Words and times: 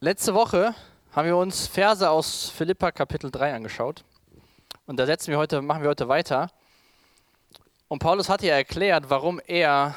Letzte 0.00 0.34
Woche 0.34 0.74
haben 1.12 1.26
wir 1.26 1.38
uns 1.38 1.66
Verse 1.66 2.10
aus 2.10 2.50
Philippa 2.50 2.92
Kapitel 2.92 3.30
3 3.30 3.54
angeschaut. 3.54 4.04
Und 4.84 4.98
da 4.98 5.06
setzen 5.06 5.30
wir 5.30 5.38
heute, 5.38 5.62
machen 5.62 5.80
wir 5.80 5.88
heute 5.88 6.06
weiter. 6.06 6.50
Und 7.88 8.00
Paulus 8.00 8.28
hat 8.28 8.42
ja 8.42 8.54
erklärt, 8.54 9.08
warum 9.08 9.40
er 9.46 9.94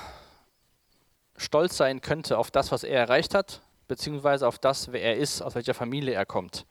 stolz 1.36 1.76
sein 1.76 2.00
könnte 2.00 2.38
auf 2.38 2.50
das, 2.50 2.72
was 2.72 2.86
er 2.86 2.98
erreicht 2.98 3.36
hat, 3.36 3.62
beziehungsweise 3.90 4.48
auf 4.48 4.58
das, 4.58 4.90
wer 4.94 5.02
er 5.02 5.18
ist, 5.18 5.42
aus 5.42 5.56
welcher 5.56 5.74
Familie 5.74 6.14
er 6.14 6.26
kommt. 6.26 6.66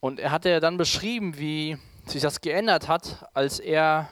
Und 0.00 0.18
er 0.18 0.30
hat 0.30 0.46
ja 0.46 0.60
dann 0.60 0.78
beschrieben, 0.78 1.36
wie 1.36 1.76
sich 2.06 2.22
das 2.22 2.40
geändert 2.40 2.88
hat, 2.88 3.28
als 3.34 3.60
er 3.60 4.08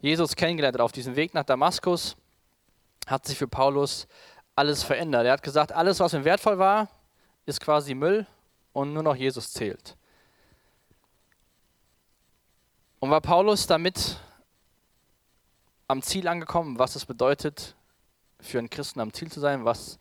Jesus 0.00 0.34
kennengelernt 0.34 0.74
hat 0.74 0.82
auf 0.82 0.90
diesem 0.90 1.14
Weg 1.14 1.34
nach 1.34 1.44
Damaskus, 1.44 2.16
hat 3.06 3.26
sich 3.26 3.38
für 3.38 3.46
Paulus 3.46 4.08
alles 4.58 4.82
verändert. 4.82 5.24
Er 5.24 5.32
hat 5.32 5.42
gesagt, 5.42 5.70
alles, 5.70 6.00
was 6.00 6.12
ihm 6.12 6.24
wertvoll 6.24 6.58
war, 6.58 6.88
ist 7.46 7.60
quasi 7.60 7.94
Müll 7.94 8.26
und 8.72 8.92
nur 8.92 9.04
noch 9.04 9.14
Jesus 9.14 9.52
zählt. 9.52 9.96
Und 12.98 13.10
war 13.10 13.20
Paulus 13.20 13.68
damit 13.68 14.18
am 15.86 16.02
Ziel 16.02 16.26
angekommen, 16.26 16.76
was 16.76 16.96
es 16.96 17.06
bedeutet, 17.06 17.76
für 18.40 18.58
einen 18.58 18.68
Christen 18.68 19.00
am 19.00 19.12
Ziel 19.12 19.30
zu 19.30 19.38
sein? 19.38 19.64
Was, 19.64 19.96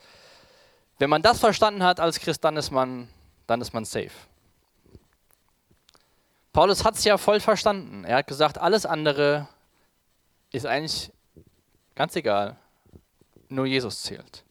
wenn 0.98 1.10
man 1.10 1.22
das 1.22 1.40
verstanden 1.40 1.84
hat 1.84 2.00
als 2.00 2.20
Christ, 2.20 2.44
dann 2.44 2.58
ist 2.58 2.72
man, 2.72 3.08
dann 3.46 3.62
ist 3.62 3.74
man 3.74 3.86
safe. 3.86 4.10
Paulus 6.52 6.84
hat 6.84 6.96
es 6.96 7.04
ja 7.04 7.20
voll 7.20 7.40
verstanden. 7.40 8.04
Er 8.06 8.18
hat 8.18 8.28
gesagt, 8.28 8.58
alles 8.58 8.88
andere 8.88 9.48
ist 10.52 10.66
eigentlich 10.66 11.12
ganz 11.94 12.16
egal. 12.16 12.58
Nur 13.50 13.68
Jesus 13.68 14.02
zählt. 14.02 14.44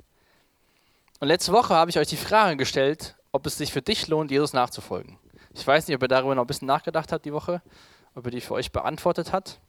Und 1.18 1.28
letzte 1.28 1.52
Woche 1.52 1.74
habe 1.74 1.90
ich 1.90 1.98
euch 1.98 2.08
die 2.08 2.16
Frage 2.16 2.56
gestellt, 2.56 3.16
ob 3.32 3.46
es 3.46 3.56
sich 3.56 3.72
für 3.72 3.82
dich 3.82 4.08
lohnt, 4.08 4.30
Jesus 4.30 4.52
nachzufolgen. 4.52 5.18
Ich 5.54 5.66
weiß 5.66 5.88
nicht, 5.88 5.96
ob 5.96 6.02
ihr 6.02 6.08
darüber 6.08 6.34
noch 6.34 6.44
ein 6.44 6.46
bisschen 6.46 6.68
nachgedacht 6.68 7.12
habt 7.12 7.24
die 7.24 7.32
Woche, 7.32 7.62
ob 8.14 8.26
ihr 8.26 8.30
die 8.30 8.40
für 8.42 8.54
euch 8.54 8.72
beantwortet 8.72 9.32
hat, 9.32 9.60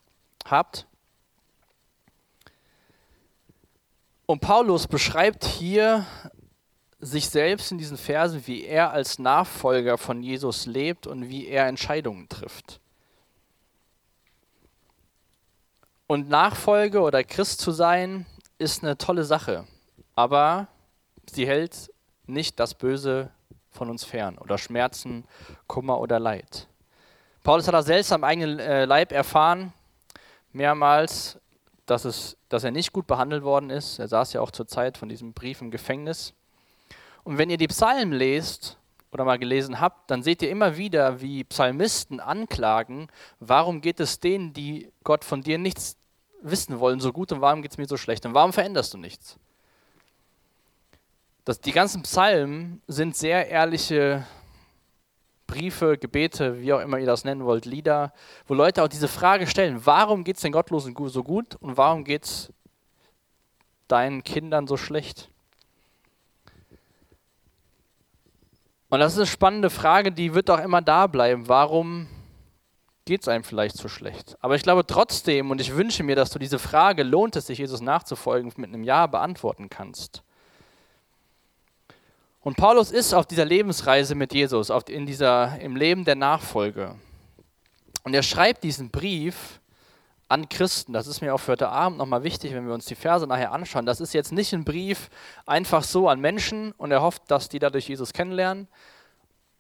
habt. 0.46 0.86
Und 4.26 4.42
Paulus 4.42 4.88
beschreibt 4.88 5.46
hier 5.46 6.06
sich 7.00 7.30
selbst 7.30 7.72
in 7.72 7.78
diesen 7.78 7.98
Versen, 7.98 8.46
wie 8.48 8.66
er 8.66 8.92
als 8.92 9.20
Nachfolger 9.20 9.98
von 9.98 10.22
Jesus 10.24 10.66
lebt 10.66 11.08
und 11.08 11.30
wie 11.30 11.48
er 11.48 11.68
Entscheidungen 11.68 12.28
trifft. 12.28 12.82
Und 16.08 16.28
Nachfolge 16.28 17.00
oder 17.02 17.24
Christ 17.24 17.62
zu 17.62 17.72
sein, 17.72 18.26
ist 18.58 18.84
eine 18.84 18.98
tolle 18.98 19.24
Sache. 19.24 19.66
Aber 20.16 20.68
sie 21.30 21.48
hält 21.48 21.92
nicht 22.26 22.60
das 22.60 22.74
Böse 22.74 23.32
von 23.72 23.90
uns 23.90 24.04
fern 24.04 24.38
oder 24.38 24.58
Schmerzen, 24.58 25.26
Kummer 25.68 26.00
oder 26.00 26.20
Leid. 26.20 26.68
Paulus 27.44 27.68
hat 27.68 27.74
das 27.74 27.86
selbst 27.86 28.12
am 28.12 28.24
eigenen 28.24 28.60
äh, 28.60 28.86
Leib 28.86 29.12
erfahren, 29.12 29.72
mehrmals, 30.52 31.40
dass, 31.86 32.04
es, 32.04 32.36
dass 32.50 32.64
er 32.64 32.72
nicht 32.72 32.92
gut 32.92 33.08
behandelt 33.08 33.44
worden 33.44 33.70
ist. 33.70 34.00
Er 34.00 34.08
saß 34.08 34.34
ja 34.34 34.42
auch 34.42 34.52
zur 34.52 34.68
Zeit 34.68 34.98
von 34.98 35.08
diesem 35.08 35.34
Brief 35.34 35.62
im 35.62 35.72
Gefängnis. 35.72 36.34
Und 37.24 37.38
wenn 37.38 37.50
ihr 37.50 37.58
die 37.58 37.68
Psalmen 37.68 38.12
lest 38.12 38.78
oder 39.12 39.24
mal 39.24 39.40
gelesen 39.40 39.80
habt, 39.80 40.12
dann 40.12 40.24
seht 40.24 40.42
ihr 40.42 40.50
immer 40.50 40.76
wieder, 40.78 41.22
wie 41.22 41.44
Psalmisten 41.46 42.20
anklagen, 42.20 43.08
warum 43.40 43.80
geht 43.80 44.00
es 44.00 44.20
denen, 44.20 44.54
die 44.54 44.92
Gott 45.04 45.24
von 45.24 45.42
dir 45.42 45.58
nichts 45.58 45.96
wissen 46.42 46.80
wollen, 46.80 47.00
so 47.00 47.14
gut 47.14 47.32
und 47.32 47.42
warum 47.42 47.62
geht 47.62 47.72
es 47.72 47.78
mir 47.78 47.88
so 47.88 47.98
schlecht 47.98 48.26
und 48.26 48.34
warum 48.34 48.54
veränderst 48.54 48.94
du 48.94 48.98
nichts? 48.98 49.38
Das, 51.48 51.62
die 51.62 51.72
ganzen 51.72 52.02
Psalmen 52.02 52.82
sind 52.88 53.16
sehr 53.16 53.48
ehrliche 53.48 54.28
Briefe, 55.48 55.98
Gebete, 55.98 56.60
wie 56.60 56.74
auch 56.74 56.82
immer 56.82 57.00
ihr 57.00 57.06
das 57.06 57.24
nennen 57.24 57.46
wollt, 57.46 57.64
Lieder, 57.64 58.12
wo 58.48 58.54
Leute 58.54 58.84
auch 58.84 58.90
diese 58.90 59.08
Frage 59.08 59.48
stellen, 59.48 59.86
warum 59.86 60.26
geht 60.26 60.36
es 60.36 60.42
den 60.42 60.52
Gottlosen 60.52 60.94
so 61.08 61.24
gut 61.24 61.56
und 61.56 61.78
warum 61.78 62.04
geht 62.04 62.26
es 62.26 62.52
deinen 63.88 64.26
Kindern 64.26 64.68
so 64.68 64.76
schlecht? 64.76 65.30
Und 68.90 69.00
das 69.00 69.14
ist 69.14 69.20
eine 69.20 69.28
spannende 69.28 69.70
Frage, 69.70 70.12
die 70.12 70.34
wird 70.34 70.50
auch 70.50 70.60
immer 70.60 70.82
da 70.82 71.08
bleiben. 71.08 71.48
Warum 71.48 72.08
geht 73.06 73.22
es 73.22 73.30
einem 73.30 73.46
vielleicht 73.46 73.78
so 73.78 73.88
schlecht? 73.88 74.36
Aber 74.42 74.56
ich 74.56 74.64
glaube 74.64 74.86
trotzdem, 74.86 75.50
und 75.50 75.62
ich 75.62 75.74
wünsche 75.74 76.04
mir, 76.04 76.18
dass 76.18 76.30
du 76.30 76.40
diese 76.40 76.60
Frage, 76.60 77.04
lohnt 77.04 77.38
es 77.38 77.48
sich, 77.48 77.60
Jesus 77.60 77.80
nachzufolgen, 77.80 78.52
mit 78.58 78.68
einem 78.68 78.84
Ja 78.84 79.08
beantworten 79.08 79.70
kannst. 79.70 80.24
Und 82.42 82.56
Paulus 82.56 82.92
ist 82.92 83.14
auf 83.14 83.26
dieser 83.26 83.46
Lebensreise 83.46 84.16
mit 84.16 84.34
Jesus, 84.34 84.72
auf, 84.72 84.88
in 84.90 85.06
dieser, 85.06 85.60
im 85.60 85.76
Leben 85.76 86.06
der 86.06 86.16
Nachfolge. 86.16 86.96
Und 88.04 88.14
er 88.14 88.24
schreibt 88.24 88.64
diesen 88.64 88.90
Brief 88.90 89.60
an 90.30 90.50
Christen. 90.50 90.94
Das 90.94 91.08
ist 91.08 91.22
mir 91.22 91.34
auch 91.34 91.40
für 91.40 91.54
heute 91.54 91.70
Abend 91.70 91.98
nochmal 91.98 92.24
wichtig, 92.24 92.54
wenn 92.54 92.68
wir 92.68 92.74
uns 92.74 92.86
die 92.86 92.96
Verse 92.96 93.26
nachher 93.28 93.52
anschauen. 93.52 93.86
Das 93.86 94.02
ist 94.02 94.14
jetzt 94.14 94.32
nicht 94.32 94.54
ein 94.54 94.64
Brief 94.64 95.10
einfach 95.46 95.84
so 95.84 96.10
an 96.10 96.20
Menschen 96.20 96.72
und 96.74 96.92
er 96.92 97.02
hofft, 97.02 97.24
dass 97.28 97.50
die 97.50 97.60
dadurch 97.60 97.88
Jesus 97.88 98.14
kennenlernen. 98.14 98.68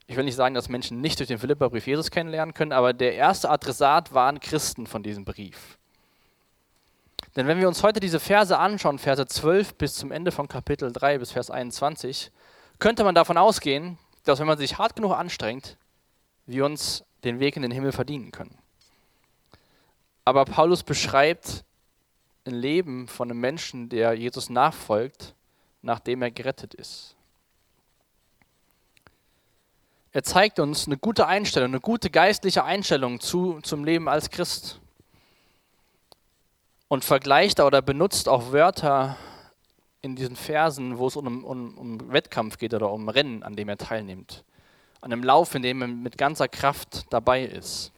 Ich 0.08 0.16
will 0.16 0.24
nicht 0.24 0.36
sagen, 0.36 0.56
dass 0.56 0.70
Menschen 0.70 1.02
nicht 1.02 1.20
durch 1.20 1.28
den 1.28 1.40
Philipperbrief 1.40 1.86
Jesus 1.86 2.12
kennenlernen 2.12 2.54
können, 2.54 2.72
aber 2.72 2.94
der 2.94 3.16
erste 3.16 3.50
Adressat 3.50 4.14
waren 4.14 4.40
Christen 4.40 4.88
von 4.88 5.04
diesem 5.04 5.26
Brief. 5.26 5.78
Denn 7.36 7.48
wenn 7.48 7.59
wir 7.59 7.68
uns 7.68 7.84
heute 7.84 8.00
diese 8.00 8.20
Verse 8.20 8.58
anschauen, 8.58 9.00
Verse 9.00 9.26
12 9.26 9.76
bis 9.76 9.96
zum 9.96 10.12
Ende 10.12 10.32
von 10.32 10.48
Kapitel 10.48 10.92
3 10.92 11.18
bis 11.18 11.32
Vers 11.32 11.52
21, 11.52 12.32
könnte 12.80 13.04
man 13.04 13.16
davon 13.16 13.38
ausgehen, 13.38 13.98
dass 14.24 14.40
wenn 14.40 14.48
man 14.48 14.58
sich 14.58 14.78
hart 14.78 14.96
genug 14.96 15.14
anstrengt, 15.14 15.78
wir 16.46 16.66
uns 16.66 17.04
den 17.24 17.40
Weg 17.40 17.56
in 17.56 17.62
den 17.62 17.72
Himmel 17.72 17.92
verdienen 17.92 18.32
können. 18.32 18.58
Aber 20.26 20.46
Paulus 20.46 20.84
beschreibt 20.84 21.64
ein 22.46 22.54
Leben 22.54 23.08
von 23.08 23.30
einem 23.30 23.40
Menschen, 23.40 23.90
der 23.90 24.14
Jesus 24.14 24.50
nachfolgt, 24.50 25.36
nachdem 25.82 26.22
er 26.22 26.32
gerettet 26.32 26.74
ist. 26.74 27.16
Er 30.12 30.24
zeigt 30.24 30.59
uns 30.59 30.88
eine 30.88 30.98
gute 30.98 31.28
Einstellung, 31.28 31.70
eine 31.70 31.80
gute 31.80 32.09
geistliche 32.09 32.64
Einstellung 32.64 33.20
zu, 33.20 33.59
zum 33.62 33.86
Leben 33.86 34.09
als 34.09 34.30
Christ. 34.30 34.80
Und 36.88 37.06
vergleicht 37.06 37.59
oder 37.59 37.82
benutzt 37.82 38.28
auch 38.30 38.52
Wörter 38.52 39.18
in 40.02 40.16
diesen 40.16 40.35
Versen, 40.35 40.97
wo 40.97 41.08
es 41.08 41.16
um, 41.16 41.44
um, 41.44 41.78
um 41.78 42.12
Wettkampf 42.12 42.58
geht 42.58 42.74
oder 42.74 42.91
um 42.91 43.09
Rennen, 43.09 43.44
an 43.44 43.56
dem 43.56 43.69
er 43.69 43.78
teilnimmt. 43.78 44.44
An 45.02 45.12
einem 45.12 45.24
Lauf, 45.24 45.53
in 45.56 45.62
dem 45.62 45.81
er 45.81 45.88
mit 45.88 46.18
ganzer 46.18 46.47
Kraft 46.47 47.06
dabei 47.12 47.44
ist. 47.44 47.91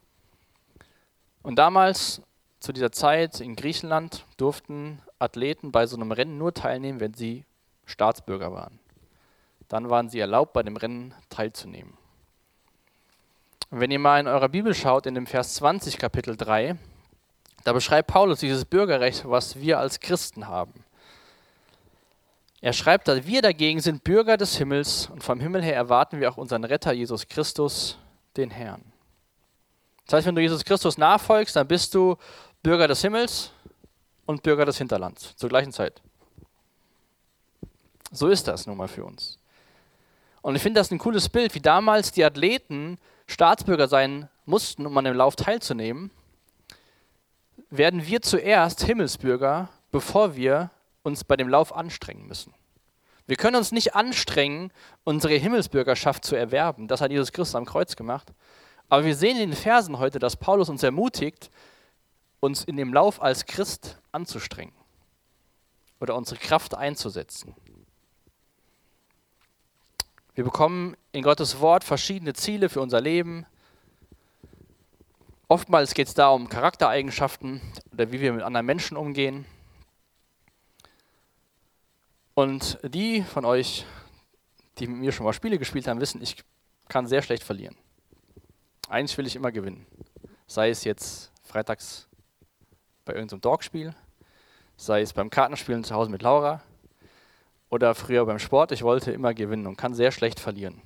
Und 1.42 1.58
damals, 1.58 2.22
zu 2.60 2.74
dieser 2.74 2.92
Zeit 2.92 3.40
in 3.40 3.56
Griechenland, 3.56 4.26
durften 4.38 5.02
Athleten 5.18 5.72
bei 5.72 5.86
so 5.86 5.96
einem 5.96 6.12
Rennen 6.12 6.38
nur 6.38 6.54
teilnehmen, 6.54 7.00
wenn 7.00 7.14
sie 7.14 7.46
Staatsbürger 7.86 8.52
waren. 8.52 8.80
Dann 9.68 9.90
waren 9.90 10.10
sie 10.10 10.20
erlaubt, 10.20 10.54
bei 10.54 10.64
dem 10.64 10.78
Rennen 10.78 11.14
teilzunehmen. 11.30 11.94
Und 13.70 13.80
wenn 13.80 13.92
ihr 13.92 14.00
mal 14.00 14.20
in 14.20 14.28
eurer 14.28 14.50
Bibel 14.50 14.74
schaut, 14.74 15.06
in 15.06 15.14
dem 15.14 15.28
Vers 15.28 15.56
20, 15.56 15.98
Kapitel 15.98 16.36
3, 16.36 16.76
da 17.64 17.74
beschreibt 17.74 18.08
Paulus 18.08 18.40
dieses 18.40 18.66
Bürgerrecht, 18.66 19.30
was 19.30 19.60
wir 19.60 19.80
als 19.80 20.00
Christen 20.00 20.48
haben. 20.48 20.74
Er 22.62 22.74
schreibt 22.74 23.08
da, 23.08 23.26
wir 23.26 23.42
dagegen 23.42 23.80
sind 23.80 24.04
Bürger 24.04 24.36
des 24.36 24.58
Himmels 24.58 25.08
und 25.08 25.24
vom 25.24 25.40
Himmel 25.40 25.64
her 25.64 25.76
erwarten 25.76 26.20
wir 26.20 26.30
auch 26.30 26.38
unseren 26.38 26.66
Retter 26.66 26.92
Jesus 26.92 27.28
Christus, 27.28 27.98
den 28.36 28.50
Herrn. 28.50 28.84
Das 30.06 30.18
heißt, 30.18 30.28
wenn 30.28 30.36
du 30.36 30.42
Jesus 30.42 30.66
Christus 30.66 30.98
nachfolgst, 30.98 31.56
dann 31.56 31.68
bist 31.68 31.96
du 31.96 32.18
Bürger 32.62 32.88
des 32.88 33.02
Himmels 33.02 33.52
und 34.26 34.44
Bürger 34.44 34.66
des 34.66 34.78
Hinterlands 34.78 35.36
zur 35.38 35.50
gleichen 35.50 35.72
Zeit. 35.72 36.02
So 38.12 38.28
ist 38.28 38.48
das 38.48 38.68
nun 38.68 38.78
mal 38.78 38.88
für 38.88 39.06
uns. 39.06 39.38
Und 40.42 40.56
ich 40.56 40.62
finde 40.62 40.80
das 40.80 40.92
ein 40.92 40.98
cooles 40.98 41.30
Bild, 41.30 41.54
wie 41.56 41.62
damals 41.62 42.12
die 42.12 42.26
Athleten 42.26 42.98
Staatsbürger 43.28 43.88
sein 43.88 44.28
mussten, 44.46 44.86
um 44.86 44.98
an 44.98 45.06
dem 45.06 45.16
Lauf 45.16 45.36
teilzunehmen, 45.36 46.12
werden 47.70 48.06
wir 48.08 48.22
zuerst 48.22 48.84
Himmelsbürger, 48.84 49.70
bevor 49.92 50.36
wir 50.36 50.72
uns 51.04 51.24
bei 51.24 51.36
dem 51.36 51.50
Lauf 51.50 51.76
anstrengen 51.76 52.28
müssen. 52.28 52.54
Wir 53.28 53.36
können 53.36 53.58
uns 53.58 53.72
nicht 53.72 53.96
anstrengen, 53.96 54.72
unsere 55.04 55.36
Himmelsbürgerschaft 55.36 56.26
zu 56.26 56.36
erwerben. 56.36 56.88
Das 56.88 57.02
hat 57.02 57.12
Jesus 57.12 57.32
Christus 57.32 57.56
am 57.56 57.66
Kreuz 57.66 57.96
gemacht. 57.96 58.34
Aber 58.90 59.06
wir 59.06 59.16
sehen 59.16 59.38
in 59.38 59.52
den 59.52 59.56
Versen 59.56 60.00
heute, 60.00 60.18
dass 60.18 60.36
Paulus 60.36 60.68
uns 60.68 60.82
ermutigt, 60.82 61.52
uns 62.40 62.64
in 62.64 62.76
dem 62.76 62.92
Lauf 62.92 63.22
als 63.22 63.46
Christ 63.46 64.00
anzustrengen 64.12 64.74
oder 66.00 66.16
unsere 66.16 66.40
Kraft 66.40 66.74
einzusetzen. 66.74 67.56
Wir 70.34 70.44
bekommen 70.44 70.96
in 71.12 71.22
Gottes 71.22 71.60
Wort 71.60 71.84
verschiedene 71.84 72.34
Ziele 72.34 72.70
für 72.70 72.82
unser 72.82 73.02
Leben. 73.02 73.46
Oftmals 75.50 75.94
geht 75.94 76.08
es 76.08 76.14
da 76.14 76.30
um 76.30 76.50
Charaktereigenschaften 76.50 77.62
oder 77.92 78.12
wie 78.12 78.22
wir 78.22 78.34
mit 78.34 78.44
anderen 78.44 78.66
Menschen 78.66 78.98
umgehen. 78.98 79.46
Und 82.40 82.80
die 82.84 83.22
von 83.22 83.44
euch, 83.44 83.86
die 84.78 84.88
mit 84.88 85.00
mir 85.00 85.12
schon 85.12 85.26
mal 85.26 85.34
Spiele 85.34 85.60
gespielt 85.60 85.90
haben, 85.90 86.00
wissen, 86.00 86.22
ich 86.22 86.38
kann 86.88 87.06
sehr 87.06 87.22
schlecht 87.22 87.44
verlieren. 87.44 87.76
Eigentlich 88.88 89.18
will 89.18 89.28
ich 89.28 89.36
immer 89.36 89.52
gewinnen. 89.52 89.86
Sei 90.48 90.70
es 90.70 90.86
jetzt 90.86 91.34
freitags 91.44 92.08
bei 93.04 93.14
irgendeinem 93.14 93.42
Dogspiel, 93.42 93.94
sei 94.78 95.02
es 95.02 95.12
beim 95.12 95.30
Kartenspielen 95.30 95.84
zu 95.84 95.94
Hause 95.94 96.10
mit 96.12 96.22
Laura 96.22 96.62
oder 97.70 97.94
früher 97.94 98.26
beim 98.26 98.40
Sport. 98.40 98.72
Ich 98.72 98.84
wollte 98.84 99.12
immer 99.12 99.34
gewinnen 99.34 99.68
und 99.68 99.76
kann 99.76 99.94
sehr 99.94 100.14
schlecht 100.14 100.40
verlieren. 100.40 100.82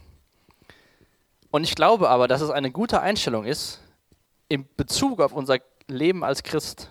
Und 1.51 1.65
ich 1.65 1.75
glaube 1.75 2.09
aber, 2.09 2.27
dass 2.27 2.41
es 2.41 2.49
eine 2.49 2.71
gute 2.71 2.99
Einstellung 2.99 3.45
ist, 3.45 3.79
in 4.49 4.67
Bezug 4.75 5.21
auf 5.21 5.33
unser 5.33 5.59
Leben 5.87 6.23
als 6.23 6.41
Christ, 6.41 6.89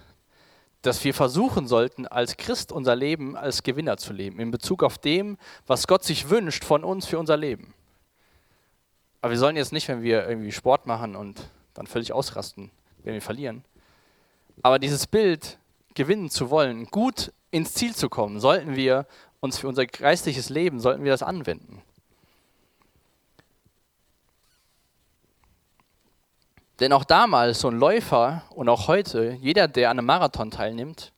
dass 0.82 1.04
wir 1.04 1.14
versuchen 1.14 1.66
sollten, 1.66 2.06
als 2.06 2.36
Christ 2.36 2.72
unser 2.72 2.96
Leben 2.96 3.36
als 3.36 3.62
Gewinner 3.62 3.96
zu 3.96 4.12
leben, 4.12 4.40
in 4.40 4.50
Bezug 4.50 4.82
auf 4.82 4.98
dem, 4.98 5.38
was 5.66 5.86
Gott 5.86 6.04
sich 6.04 6.28
wünscht 6.28 6.64
von 6.64 6.84
uns 6.84 7.06
für 7.06 7.18
unser 7.18 7.36
Leben. 7.36 7.72
Aber 9.20 9.30
wir 9.30 9.38
sollen 9.38 9.56
jetzt 9.56 9.72
nicht, 9.72 9.86
wenn 9.88 10.02
wir 10.02 10.28
irgendwie 10.28 10.50
Sport 10.50 10.86
machen 10.86 11.14
und 11.14 11.48
dann 11.74 11.86
völlig 11.86 12.12
ausrasten, 12.12 12.70
wenn 13.04 13.14
wir 13.14 13.22
verlieren. 13.22 13.64
Aber 14.62 14.80
dieses 14.80 15.06
Bild, 15.06 15.58
gewinnen 15.94 16.28
zu 16.28 16.50
wollen, 16.50 16.86
gut 16.86 17.32
ins 17.52 17.74
Ziel 17.74 17.94
zu 17.94 18.08
kommen, 18.08 18.40
sollten 18.40 18.74
wir 18.74 19.06
uns 19.40 19.58
für 19.58 19.68
unser 19.68 19.86
geistliches 19.86 20.48
Leben, 20.48 20.80
sollten 20.80 21.04
wir 21.04 21.12
das 21.12 21.22
anwenden. 21.22 21.82
Denn 26.82 26.92
auch 26.92 27.04
damals 27.04 27.60
so 27.60 27.68
ein 27.68 27.78
Läufer 27.78 28.42
und 28.50 28.68
auch 28.68 28.88
heute, 28.88 29.38
jeder, 29.40 29.68
der 29.68 29.88
an 29.88 30.00
einem 30.00 30.06
Marathon 30.06 30.50
teilnimmt 30.50 31.12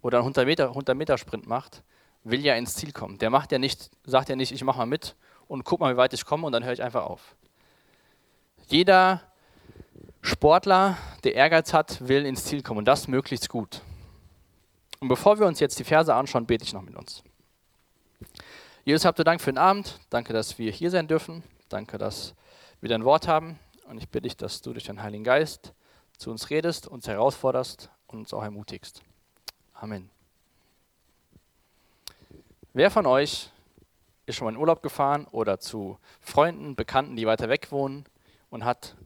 oder 0.00 0.18
einen 0.18 0.26
100 0.26 0.46
Meter, 0.46 0.68
100 0.68 0.96
Meter 0.96 1.18
Sprint 1.18 1.48
macht, 1.48 1.82
will 2.22 2.38
ja 2.38 2.54
ins 2.54 2.76
Ziel 2.76 2.92
kommen. 2.92 3.18
Der 3.18 3.28
macht 3.28 3.50
ja 3.50 3.58
nicht, 3.58 3.90
sagt 4.04 4.28
ja 4.28 4.36
nicht, 4.36 4.52
ich 4.52 4.62
mache 4.62 4.78
mal 4.78 4.86
mit 4.86 5.16
und 5.48 5.64
guck 5.64 5.80
mal, 5.80 5.92
wie 5.92 5.96
weit 5.96 6.12
ich 6.12 6.24
komme 6.24 6.46
und 6.46 6.52
dann 6.52 6.62
höre 6.62 6.74
ich 6.74 6.84
einfach 6.84 7.04
auf. 7.04 7.34
Jeder 8.68 9.22
Sportler, 10.20 10.96
der 11.24 11.34
Ehrgeiz 11.34 11.72
hat, 11.72 12.06
will 12.06 12.24
ins 12.24 12.44
Ziel 12.44 12.62
kommen 12.62 12.78
und 12.78 12.84
das 12.84 13.08
möglichst 13.08 13.48
gut. 13.48 13.82
Und 15.00 15.08
bevor 15.08 15.40
wir 15.40 15.48
uns 15.48 15.58
jetzt 15.58 15.80
die 15.80 15.84
Verse 15.84 16.14
anschauen, 16.14 16.46
bete 16.46 16.62
ich 16.62 16.72
noch 16.74 16.82
mit 16.82 16.94
uns. 16.94 17.24
Jesus, 18.84 19.04
habt 19.04 19.18
ihr 19.18 19.24
Dank 19.24 19.40
für 19.40 19.50
den 19.50 19.58
Abend. 19.58 19.98
Danke, 20.10 20.32
dass 20.32 20.60
wir 20.60 20.70
hier 20.70 20.92
sein 20.92 21.08
dürfen. 21.08 21.42
Danke, 21.68 21.98
dass 21.98 22.36
wir 22.80 22.88
dein 22.88 23.04
Wort 23.04 23.26
haben. 23.26 23.58
Und 23.92 23.98
ich 23.98 24.08
bitte 24.08 24.22
dich, 24.22 24.38
dass 24.38 24.62
du 24.62 24.72
durch 24.72 24.84
deinen 24.84 25.02
Heiligen 25.02 25.22
Geist 25.22 25.74
zu 26.16 26.30
uns 26.30 26.48
redest, 26.48 26.86
uns 26.86 27.06
herausforderst 27.06 27.90
und 28.06 28.20
uns 28.20 28.32
auch 28.32 28.42
ermutigst. 28.42 29.02
Amen. 29.74 30.08
Wer 32.72 32.90
von 32.90 33.04
euch 33.04 33.50
ist 34.24 34.36
schon 34.36 34.46
mal 34.46 34.52
in 34.52 34.56
Urlaub 34.56 34.82
gefahren 34.82 35.26
oder 35.30 35.60
zu 35.60 35.98
Freunden, 36.22 36.74
Bekannten, 36.74 37.16
die 37.16 37.26
weiter 37.26 37.50
weg 37.50 37.70
wohnen 37.70 38.06
und 38.48 38.64
hat 38.64 38.96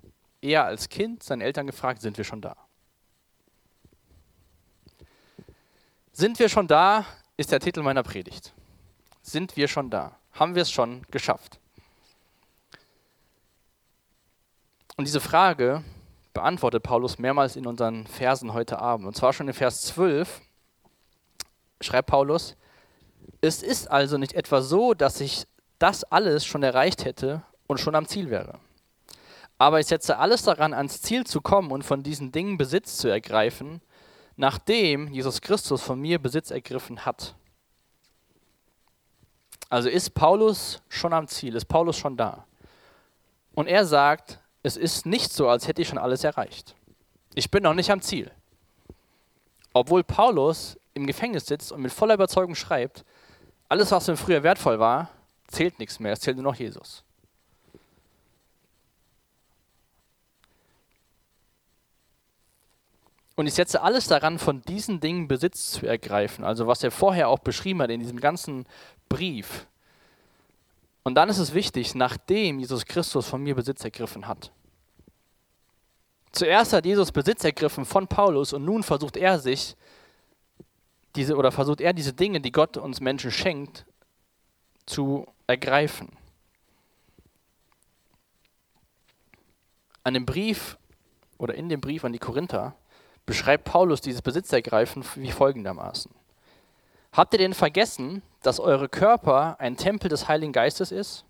eher 0.41 0.65
als 0.65 0.89
Kind 0.89 1.25
seinen 1.25 1.41
Eltern 1.41 1.67
gefragt, 1.67 2.01
sind 2.01 2.17
wir 2.17 2.25
schon 2.25 2.41
da? 2.41 2.57
Sind 6.13 6.39
wir 6.39 6.49
schon 6.49 6.69
da, 6.69 7.05
ist 7.37 7.51
der 7.51 7.59
Titel 7.59 7.83
meiner 7.83 8.05
Predigt. 8.05 8.55
Sind 9.21 9.57
wir 9.57 9.67
schon 9.67 9.91
da? 9.91 10.17
Haben 10.31 10.55
wir 10.55 10.63
es 10.63 10.71
schon 10.71 11.03
geschafft? 11.11 11.59
Und 14.97 15.07
diese 15.07 15.21
Frage 15.21 15.85
beantwortet 16.33 16.83
Paulus 16.83 17.19
mehrmals 17.19 17.57
in 17.57 17.67
unseren 17.67 18.07
Versen 18.07 18.55
heute 18.55 18.79
Abend. 18.79 19.07
Und 19.07 19.15
zwar 19.15 19.35
schon 19.35 19.47
in 19.47 19.55
Vers 19.55 19.83
12 19.83 20.41
schreibt 21.83 22.09
Paulus, 22.09 22.57
es 23.43 23.63
ist 23.63 23.91
also 23.91 24.17
nicht 24.17 24.33
etwa 24.33 24.63
so, 24.63 24.95
dass 24.95 25.21
ich 25.21 25.47
das 25.79 26.05
alles 26.05 26.47
schon 26.47 26.63
erreicht 26.63 27.05
hätte 27.05 27.43
und 27.67 27.79
schon 27.79 27.95
am 27.95 28.07
Ziel 28.07 28.31
wäre. 28.31 28.59
Aber 29.59 29.81
ich 29.81 29.87
setze 29.87 30.17
alles 30.19 30.43
daran, 30.43 30.73
ans 30.73 31.03
Ziel 31.03 31.25
zu 31.25 31.43
kommen 31.43 31.71
und 31.71 31.83
von 31.83 32.03
diesen 32.03 32.33
Dingen 32.33 32.57
Besitz 32.57 32.97
zu 32.97 33.09
ergreifen, 33.09 33.83
nachdem 34.37 35.09
Jesus 35.09 35.43
Christus 35.43 35.83
von 35.83 36.01
mir 36.01 36.19
Besitz 36.19 36.51
ergriffen 36.51 37.05
hat. 37.05 37.35
Also 39.69 39.91
ist 39.91 40.15
Paulus 40.15 40.81
schon 40.89 41.13
am 41.13 41.27
Ziel, 41.29 41.55
ist 41.55 41.67
Paulus 41.67 41.99
schon 41.99 42.17
da. 42.17 42.47
Und 43.55 43.67
er 43.67 43.85
sagt, 43.85 44.39
es 44.67 44.77
ist 44.77 45.07
nicht 45.07 45.33
so, 45.33 45.49
als 45.49 45.69
hätte 45.69 45.81
ich 45.81 45.89
schon 45.89 45.97
alles 45.97 46.25
erreicht. 46.25 46.75
Ich 47.35 47.53
bin 47.53 47.63
noch 47.63 47.75
nicht 47.75 47.91
am 47.93 48.01
Ziel. 48.01 48.33
Obwohl 49.73 50.03
Paulus 50.03 50.77
im 50.93 51.07
Gefängnis 51.07 51.47
sitzt 51.47 51.71
und 51.71 51.83
mit 51.83 51.93
voller 51.93 52.15
Überzeugung 52.15 52.57
schreibt, 52.57 53.05
alles, 53.69 53.93
was 53.93 54.09
mir 54.09 54.17
früher 54.17 54.43
wertvoll 54.43 54.81
war, 54.81 55.11
zählt 55.47 55.79
nichts 55.79 56.01
mehr, 56.01 56.13
es 56.15 56.21
zählt 56.21 56.37
nur 56.37 56.45
noch 56.45 56.57
Jesus. 56.57 57.05
Und 63.37 63.47
ich 63.47 63.55
setze 63.55 63.83
alles 63.83 64.09
daran, 64.09 64.41
von 64.41 64.63
diesen 64.63 64.99
Dingen 64.99 65.29
Besitz 65.29 65.71
zu 65.71 65.87
ergreifen. 65.87 66.45
Also 66.45 66.67
was 66.67 66.83
er 66.83 66.91
vorher 66.91 67.29
auch 67.29 67.39
beschrieben 67.39 67.83
hat 67.83 67.91
in 67.91 68.01
diesem 68.01 68.19
ganzen 68.19 68.67
Brief. 69.09 69.69
Und 71.05 71.15
dann 71.15 71.29
ist 71.29 71.39
es 71.39 71.55
wichtig, 71.55 71.95
nachdem 71.95 72.59
Jesus 72.59 72.85
Christus 72.85 73.29
von 73.29 73.41
mir 73.43 73.55
Besitz 73.55 73.85
ergriffen 73.85 74.27
hat. 74.27 74.51
Zuerst 76.37 76.75
hat 76.75 76.85
Jesus 76.85 77.13
Besitz 77.13 77.45
ergriffen 77.45 77.87
von 77.87 78.07
Paulus 78.07 78.53
und 78.53 78.63
nun 78.63 78.83
versucht 78.83 79.17
er 79.17 79.39
sich 79.39 79.75
diese 81.15 81.35
oder 81.35 81.51
versucht 81.51 81.81
er 81.81 81.95
diese 81.95 82.13
Dinge, 82.13 82.43
die 82.43 82.53
Gott 82.53 82.77
uns 82.77 83.01
Menschen 83.01 83.31
schenkt, 83.31 83.87
zu 84.85 85.27
ergreifen. 85.47 86.11
An 90.05 90.13
dem 90.13 90.27
Brief 90.27 90.77
oder 91.39 91.55
in 91.55 91.71
dem 91.71 91.81
Brief 91.81 92.05
an 92.05 92.13
die 92.13 92.19
Korinther 92.19 92.77
beschreibt 93.25 93.65
Paulus 93.65 94.03
dieses 94.03 94.21
Besitzergreifen 94.21 95.07
wie 95.15 95.33
folgendermaßen. 95.33 96.13
Habt 97.15 97.33
ihr 97.33 97.39
denn 97.39 97.55
vergessen, 97.55 98.21
dass 98.43 98.61
eure 98.61 98.91
Körper 98.91 99.57
ein 99.59 99.79
Tempel 99.79 100.11
des 100.11 100.29
Heiligen 100.29 100.53
Geistes 100.53 100.93
ist? 100.93 101.25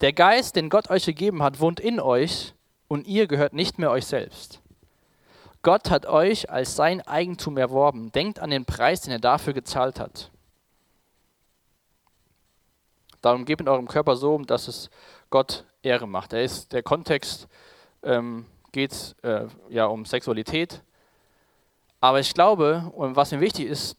Der 0.00 0.14
Geist, 0.14 0.56
den 0.56 0.70
Gott 0.70 0.88
euch 0.88 1.04
gegeben 1.04 1.42
hat, 1.42 1.60
wohnt 1.60 1.80
in 1.80 2.00
euch 2.00 2.54
und 2.92 3.06
ihr 3.06 3.26
gehört 3.26 3.54
nicht 3.54 3.78
mehr 3.78 3.90
euch 3.90 4.04
selbst. 4.04 4.60
Gott 5.62 5.88
hat 5.88 6.04
euch 6.04 6.50
als 6.50 6.76
sein 6.76 7.00
Eigentum 7.00 7.56
erworben. 7.56 8.12
Denkt 8.12 8.38
an 8.38 8.50
den 8.50 8.66
Preis, 8.66 9.00
den 9.00 9.12
er 9.12 9.18
dafür 9.18 9.54
gezahlt 9.54 9.98
hat. 9.98 10.30
Darum 13.22 13.46
gebt 13.46 13.62
in 13.62 13.68
eurem 13.68 13.88
Körper 13.88 14.14
so, 14.14 14.36
dass 14.40 14.68
es 14.68 14.90
Gott 15.30 15.64
Ehre 15.80 16.06
macht. 16.06 16.32
Der, 16.32 16.44
ist, 16.44 16.74
der 16.74 16.82
Kontext 16.82 17.48
ähm, 18.02 18.44
geht 18.72 19.16
äh, 19.22 19.46
ja 19.70 19.86
um 19.86 20.04
Sexualität. 20.04 20.82
Aber 21.98 22.20
ich 22.20 22.34
glaube, 22.34 22.92
und 22.94 23.16
was 23.16 23.32
mir 23.32 23.40
wichtig 23.40 23.68
ist, 23.68 23.96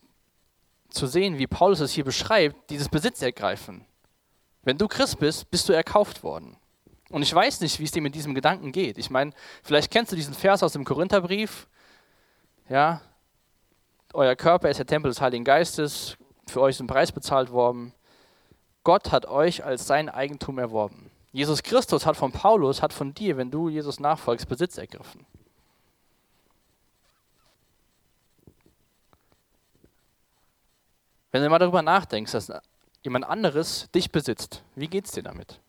zu 0.90 1.08
sehen, 1.08 1.40
wie 1.40 1.48
Paulus 1.48 1.80
es 1.80 1.94
hier 1.94 2.04
beschreibt, 2.04 2.70
dieses 2.70 2.90
Besitzergreifen. 2.90 3.86
Wenn 4.62 4.78
du 4.78 4.88
Christ 4.88 5.18
bist, 5.18 5.50
bist 5.50 5.68
du 5.68 5.74
erkauft 5.74 6.22
worden. 6.22 6.58
Und 7.13 7.22
ich 7.22 7.32
weiß 7.32 7.62
nicht, 7.62 7.79
wie 7.79 7.84
es 7.84 7.91
dir 7.91 8.01
mit 8.01 8.15
diesem 8.15 8.34
Gedanken 8.34 8.72
geht. 8.72 8.98
Ich 8.98 9.12
meine, 9.12 9.34
vielleicht 9.62 9.91
kennst 9.91 10.12
du 10.12 10.15
diesen 10.15 10.34
Vers 10.34 10.63
aus 10.63 10.74
dem 10.74 10.84
Korintherbrief. 10.84 11.67
Ja, 12.70 13.01
euer 14.15 14.36
Körper 14.36 14.72
ist 14.72 14.77
der 14.77 14.88
Tempel 14.88 15.12
des 15.12 15.22
Heiligen 15.22 15.43
Geistes, 15.43 16.17
für 16.48 16.60
euch 16.60 16.74
ist 16.74 16.79
ein 16.79 16.88
Preis 16.88 17.12
bezahlt 17.12 17.51
worden. 17.51 17.93
Gott 18.84 19.12
hat 19.12 19.27
euch 19.27 19.63
als 19.63 19.86
sein 19.86 20.10
Eigentum 20.10 20.58
erworben. 20.58 21.12
Jesus 21.32 21.62
Christus 21.62 22.08
hat 22.08 22.17
von 22.17 22.32
Paulus, 22.32 22.82
hat 22.82 22.93
von 22.93 23.13
dir, 23.13 23.38
wenn 23.38 23.51
du 23.51 23.70
Jesus 23.70 24.00
nachfolgst, 24.00 24.50
Besitz 24.50 24.79
ergriffen. 24.79 25.24
Wenn 31.32 31.43
du 31.43 31.50
mal 31.51 31.60
darüber 31.60 31.84
nachdenkst, 31.84 32.32
dass 32.32 32.51
jemand 33.03 33.25
anderes 33.25 33.88
dich 33.91 34.12
besitzt, 34.12 34.63
wie 34.74 34.88
geht 34.88 35.05
es 35.05 35.12
dir 35.12 35.22
damit? 35.22 35.60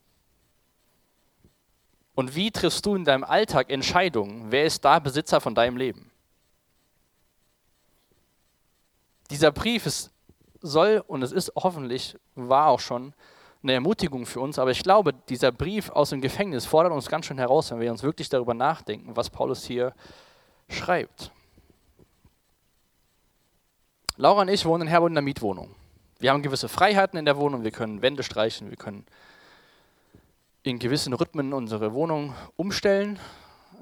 Und 2.14 2.36
wie 2.36 2.50
triffst 2.50 2.86
du 2.86 2.94
in 2.94 3.04
deinem 3.04 3.24
Alltag 3.24 3.70
Entscheidungen? 3.70 4.46
Wer 4.50 4.64
ist 4.64 4.84
da 4.84 4.98
Besitzer 4.98 5.40
von 5.40 5.54
deinem 5.54 5.76
Leben? 5.76 6.10
Dieser 9.30 9.50
Brief 9.50 9.86
ist, 9.86 10.10
soll 10.60 11.02
und 11.06 11.22
es 11.22 11.32
ist 11.32 11.52
hoffentlich, 11.56 12.16
war 12.34 12.68
auch 12.68 12.80
schon 12.80 13.14
eine 13.62 13.72
Ermutigung 13.72 14.26
für 14.26 14.40
uns, 14.40 14.58
aber 14.58 14.70
ich 14.70 14.82
glaube, 14.82 15.14
dieser 15.28 15.50
Brief 15.50 15.90
aus 15.90 16.10
dem 16.10 16.20
Gefängnis 16.20 16.66
fordert 16.66 16.92
uns 16.92 17.08
ganz 17.08 17.26
schön 17.26 17.38
heraus, 17.38 17.70
wenn 17.70 17.80
wir 17.80 17.90
uns 17.90 18.02
wirklich 18.02 18.28
darüber 18.28 18.54
nachdenken, 18.54 19.16
was 19.16 19.30
Paulus 19.30 19.64
hier 19.64 19.94
schreibt. 20.68 21.32
Laura 24.16 24.42
und 24.42 24.48
ich 24.48 24.64
wohnen 24.64 24.82
in 24.82 24.88
Herborn 24.88 25.12
in 25.12 25.18
einer 25.18 25.24
Mietwohnung. 25.24 25.74
Wir 26.20 26.30
haben 26.30 26.42
gewisse 26.42 26.68
Freiheiten 26.68 27.18
in 27.18 27.24
der 27.24 27.36
Wohnung, 27.36 27.64
wir 27.64 27.70
können 27.70 28.02
Wände 28.02 28.22
streichen, 28.22 28.70
wir 28.70 28.76
können 28.76 29.06
in 30.64 30.78
gewissen 30.78 31.12
Rhythmen 31.12 31.52
unsere 31.52 31.92
Wohnung 31.92 32.34
umstellen. 32.56 33.18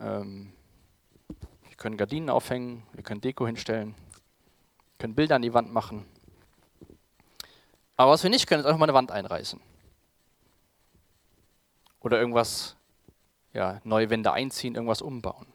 Ähm, 0.01 0.53
wir 1.29 1.77
können 1.77 1.97
Gardinen 1.97 2.29
aufhängen, 2.29 2.83
wir 2.93 3.05
können 3.05 3.21
Deko 3.21 3.47
hinstellen, 3.47 3.95
können 4.99 5.15
Bilder 5.15 5.37
an 5.37 5.43
die 5.43 5.55
Wand 5.55 5.73
machen. 5.73 6.05
Aber 7.97 8.11
was 8.11 8.25
wir 8.25 8.31
nicht 8.31 8.49
können, 8.49 8.61
ist 8.61 8.67
einfach 8.67 8.81
mal 8.81 8.87
eine 8.87 8.95
Wand 8.95 9.13
einreißen. 9.13 9.61
Oder 12.01 12.19
irgendwas, 12.19 12.75
ja, 13.53 13.81
neue 13.85 14.11
Wände 14.11 14.33
einziehen, 14.33 14.75
irgendwas 14.75 15.03
umbauen. 15.03 15.47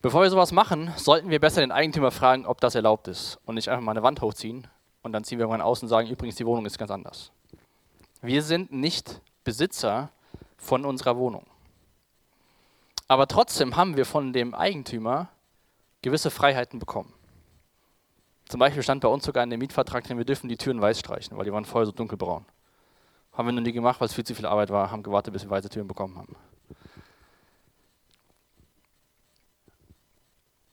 Bevor 0.00 0.22
wir 0.22 0.30
sowas 0.30 0.52
machen, 0.52 0.90
sollten 0.96 1.28
wir 1.28 1.38
besser 1.38 1.60
den 1.60 1.72
Eigentümer 1.72 2.12
fragen, 2.12 2.46
ob 2.46 2.62
das 2.62 2.74
erlaubt 2.74 3.08
ist 3.08 3.38
und 3.44 3.56
nicht 3.56 3.68
einfach 3.68 3.84
mal 3.84 3.90
eine 3.90 4.02
Wand 4.02 4.22
hochziehen 4.22 4.66
und 5.02 5.12
dann 5.12 5.24
ziehen 5.24 5.38
wir 5.38 5.42
irgendwann 5.44 5.60
aus 5.60 5.82
und 5.82 5.88
sagen, 5.88 6.08
übrigens, 6.08 6.36
die 6.36 6.46
Wohnung 6.46 6.64
ist 6.64 6.78
ganz 6.78 6.90
anders. 6.90 7.30
Wir 8.20 8.42
sind 8.42 8.72
nicht 8.72 9.20
Besitzer 9.44 10.10
von 10.56 10.84
unserer 10.84 11.16
Wohnung. 11.16 11.46
Aber 13.06 13.26
trotzdem 13.26 13.76
haben 13.76 13.96
wir 13.96 14.04
von 14.04 14.32
dem 14.32 14.54
Eigentümer 14.54 15.28
gewisse 16.02 16.30
Freiheiten 16.30 16.78
bekommen. 16.78 17.14
Zum 18.48 18.60
Beispiel 18.60 18.82
stand 18.82 19.02
bei 19.02 19.08
uns 19.08 19.24
sogar 19.24 19.44
in 19.44 19.50
dem 19.50 19.60
Mietvertrag 19.60 20.04
drin, 20.04 20.18
wir 20.18 20.24
dürfen 20.24 20.48
die 20.48 20.56
Türen 20.56 20.80
weiß 20.80 20.98
streichen, 20.98 21.36
weil 21.36 21.44
die 21.44 21.52
waren 21.52 21.64
vorher 21.64 21.86
so 21.86 21.92
dunkelbraun. 21.92 22.44
Haben 23.32 23.48
wir 23.48 23.52
nur 23.52 23.62
nie 23.62 23.72
gemacht, 23.72 24.00
weil 24.00 24.06
es 24.06 24.14
viel 24.14 24.24
zu 24.24 24.34
viel 24.34 24.46
Arbeit 24.46 24.70
war, 24.70 24.90
haben 24.90 25.02
gewartet, 25.02 25.32
bis 25.32 25.44
wir 25.44 25.50
weiße 25.50 25.68
Türen 25.68 25.86
bekommen 25.86 26.16
haben. 26.18 26.34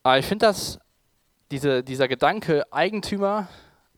Aber 0.04 0.18
ich 0.18 0.26
finde 0.26 0.46
das, 0.46 0.80
diese, 1.52 1.84
dieser 1.84 2.08
Gedanke, 2.08 2.66
Eigentümer, 2.72 3.48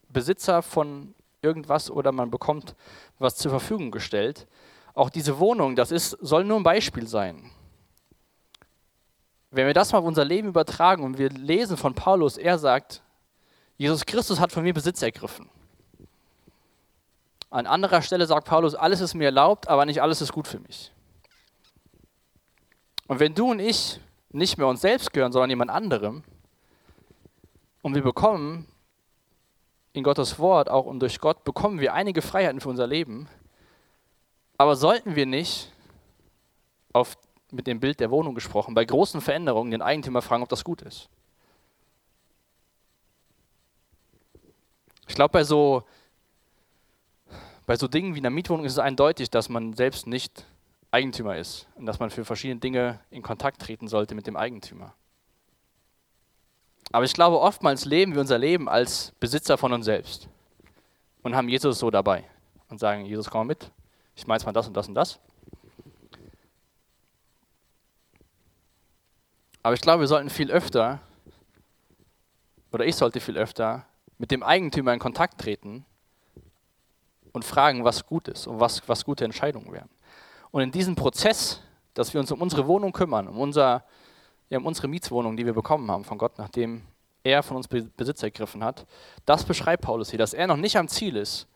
Besitzer 0.10 0.62
von 0.62 1.13
irgendwas 1.41 1.89
oder 1.91 2.12
man 2.12 2.32
bekommt 2.32 2.75
was 3.20 3.36
zur 3.36 3.51
Verfügung 3.51 3.91
gestellt, 3.91 4.48
auch 4.94 5.10
diese 5.10 5.39
Wohnung, 5.39 5.75
das 5.75 5.91
ist, 5.91 6.12
soll 6.22 6.44
nur 6.44 6.58
ein 6.58 6.63
Beispiel 6.63 7.08
sein. 7.08 7.51
Wenn 9.51 9.67
wir 9.67 9.74
das 9.74 9.91
mal 9.91 10.00
auf 10.00 10.06
unser 10.06 10.25
Leben 10.25 10.50
übertragen 10.50 11.03
und 11.03 11.17
wir 11.17 11.29
lesen 11.29 11.77
von 11.77 11.94
Paulus, 11.94 12.38
er 12.38 12.58
sagt, 12.58 13.03
Jesus 13.77 14.06
Christus 14.06 14.39
hat 14.39 14.51
von 14.51 14.63
mir 14.63 14.74
Besitz 14.74 15.01
ergriffen. 15.01 15.50
An 17.50 17.65
anderer 17.65 18.01
Stelle 18.01 18.25
sagt 18.25 18.48
Paulus, 18.48 18.75
alles 18.75 19.00
ist 19.00 19.13
mir 19.13 19.25
erlaubt, 19.25 19.67
aber 19.70 19.86
nicht 19.86 20.01
alles 20.01 20.22
ist 20.22 20.34
gut 20.34 20.48
für 20.48 20.60
mich. 20.60 20.91
Und 23.08 23.20
wenn 23.20 23.34
du 23.34 23.51
und 23.51 23.60
ich 23.60 24.01
nicht 24.32 24.58
mehr 24.58 24.67
uns 24.67 24.82
selbst 24.82 25.13
gehören, 25.13 25.32
sondern 25.32 25.50
jemand 25.50 25.72
anderem, 25.72 26.24
und 27.82 27.96
wir 27.96 28.03
bekommen 28.03 28.67
in 29.98 30.04
Gottes 30.04 30.39
Wort 30.39 30.70
auch 30.70 30.86
und 30.86 31.00
durch 31.00 31.20
Gott, 31.20 31.44
bekommen 31.44 31.80
wir 31.80 31.94
einige 31.94 32.22
Freiheiten 32.22 32.62
für 32.62 32.70
unser 32.70 32.88
Leben, 32.88 33.27
aber 34.58 34.75
sollten 34.75 35.16
wir 35.16 35.25
nicht, 35.25 35.72
auf, 36.94 37.18
mit 37.51 37.68
dem 37.68 37.80
Bild 37.80 38.00
der 38.00 38.12
Wohnung 38.12 38.36
gesprochen, 38.36 38.74
bei 38.74 38.86
großen 38.86 39.22
Veränderungen 39.22 39.72
den 39.72 39.82
Eigentümer 39.82 40.22
fragen, 40.22 40.44
ob 40.44 40.50
das 40.50 40.63
gut 40.63 40.82
ist? 40.82 41.10
Ich 45.08 45.16
glaube, 45.16 45.32
bei 45.32 45.44
so, 45.44 45.84
bei 47.66 47.75
so 47.75 47.88
Dingen 47.88 48.16
wie 48.16 48.20
einer 48.20 48.30
Mietwohnung 48.30 48.66
ist 48.66 48.74
es 48.74 48.80
eindeutig, 48.80 49.30
dass 49.30 49.50
man 49.50 49.74
selbst 49.74 50.08
nicht 50.08 50.46
Eigentümer 50.92 51.38
ist 51.38 51.68
und 51.75 51.86
dass 51.86 52.00
man 52.00 52.10
für 52.10 52.25
verschiedene 52.25 52.60
Dinge 52.60 53.00
in 53.10 53.22
Kontakt 53.22 53.62
treten 53.62 53.88
sollte 53.88 54.16
mit 54.16 54.27
dem 54.27 54.36
Eigentümer. 54.36 54.94
Aber 56.91 57.06
ich 57.06 57.13
glaube, 57.13 57.39
oftmals 57.39 57.86
leben 57.86 58.13
wir 58.13 58.22
unser 58.22 58.38
Leben 58.38 58.70
als 58.70 59.13
Besitzer 59.20 59.58
von 59.58 59.74
uns 59.74 59.86
selbst 59.86 60.29
und 61.24 61.36
haben 61.36 61.50
Jesus 61.50 61.79
so 61.79 61.91
dabei 61.91 62.24
und 62.70 62.79
sagen, 62.79 63.06
Jesus, 63.06 63.29
komm 63.29 63.48
mit, 63.48 63.72
ich 64.15 64.25
meine 64.27 64.44
mal 64.44 64.53
das 64.53 64.67
und 64.67 64.74
das 64.75 64.88
und 64.88 64.96
das. 64.96 65.20
Aber 69.63 69.74
ich 69.74 69.82
glaube, 69.82 70.01
wir 70.01 70.08
sollten 70.08 70.29
viel 70.29 70.50
öfter, 70.50 71.01
oder 72.72 72.86
ich 72.86 72.96
sollte 72.96 73.20
viel 73.20 73.38
öfter, 73.38 73.86
mit 74.17 74.32
dem 74.32 74.41
Eigentümer 74.41 74.94
in 74.94 75.00
Kontakt 75.00 75.41
treten 75.41 75.86
und 77.34 77.44
fragen, 77.44 77.84
was 77.84 78.06
gut 78.06 78.27
ist 78.29 78.48
und 78.48 78.60
was, 78.60 78.88
was 78.88 79.03
gute 79.03 79.25
Entscheidungen 79.25 79.72
wären. 79.72 79.89
Und 80.51 80.62
in 80.62 80.72
diesem 80.72 80.96
Prozess, 80.96 81.62
dass 81.94 82.13
wir 82.13 82.22
uns 82.22 82.32
um 82.32 82.41
unsere 82.41 82.65
Wohnung 82.67 82.94
kümmern, 82.94 83.27
um, 83.27 83.39
unser, 83.39 83.84
ja, 84.50 84.58
um 84.58 84.66
unsere 84.66 84.88
Mietswohnung, 84.88 85.38
die 85.38 85.46
wir 85.46 85.54
bekommen 85.54 85.89
haben 85.92 86.04
von 86.04 86.18
Gott, 86.18 86.38
nachdem 86.38 86.84
er 87.24 87.44
von 87.44 87.58
uns 87.58 87.68
Besitz 87.68 88.24
ergriffen 88.24 88.63
hat, 88.63 88.86
das 89.25 89.44
beschreibt 89.44 89.84
Paulus 89.84 90.10
hier, 90.10 90.20
dass 90.20 90.34
er 90.34 90.48
noch 90.48 90.58
nicht 90.58 90.77
am 90.77 90.88
Ziel 90.88 91.16
ist. 91.16 91.48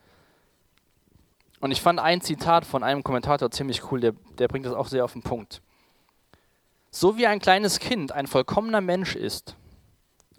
Und 1.61 1.71
ich 1.71 1.81
fand 1.81 1.99
ein 1.99 2.21
Zitat 2.21 2.65
von 2.65 2.83
einem 2.83 3.03
Kommentator 3.03 3.51
ziemlich 3.51 3.91
cool, 3.91 4.01
der, 4.01 4.13
der 4.37 4.47
bringt 4.47 4.65
das 4.65 4.73
auch 4.73 4.87
sehr 4.87 5.05
auf 5.05 5.13
den 5.13 5.21
Punkt. 5.21 5.61
So 6.89 7.17
wie 7.17 7.27
ein 7.27 7.39
kleines 7.39 7.79
Kind 7.79 8.11
ein 8.11 8.27
vollkommener 8.27 8.81
Mensch 8.81 9.15
ist, 9.15 9.55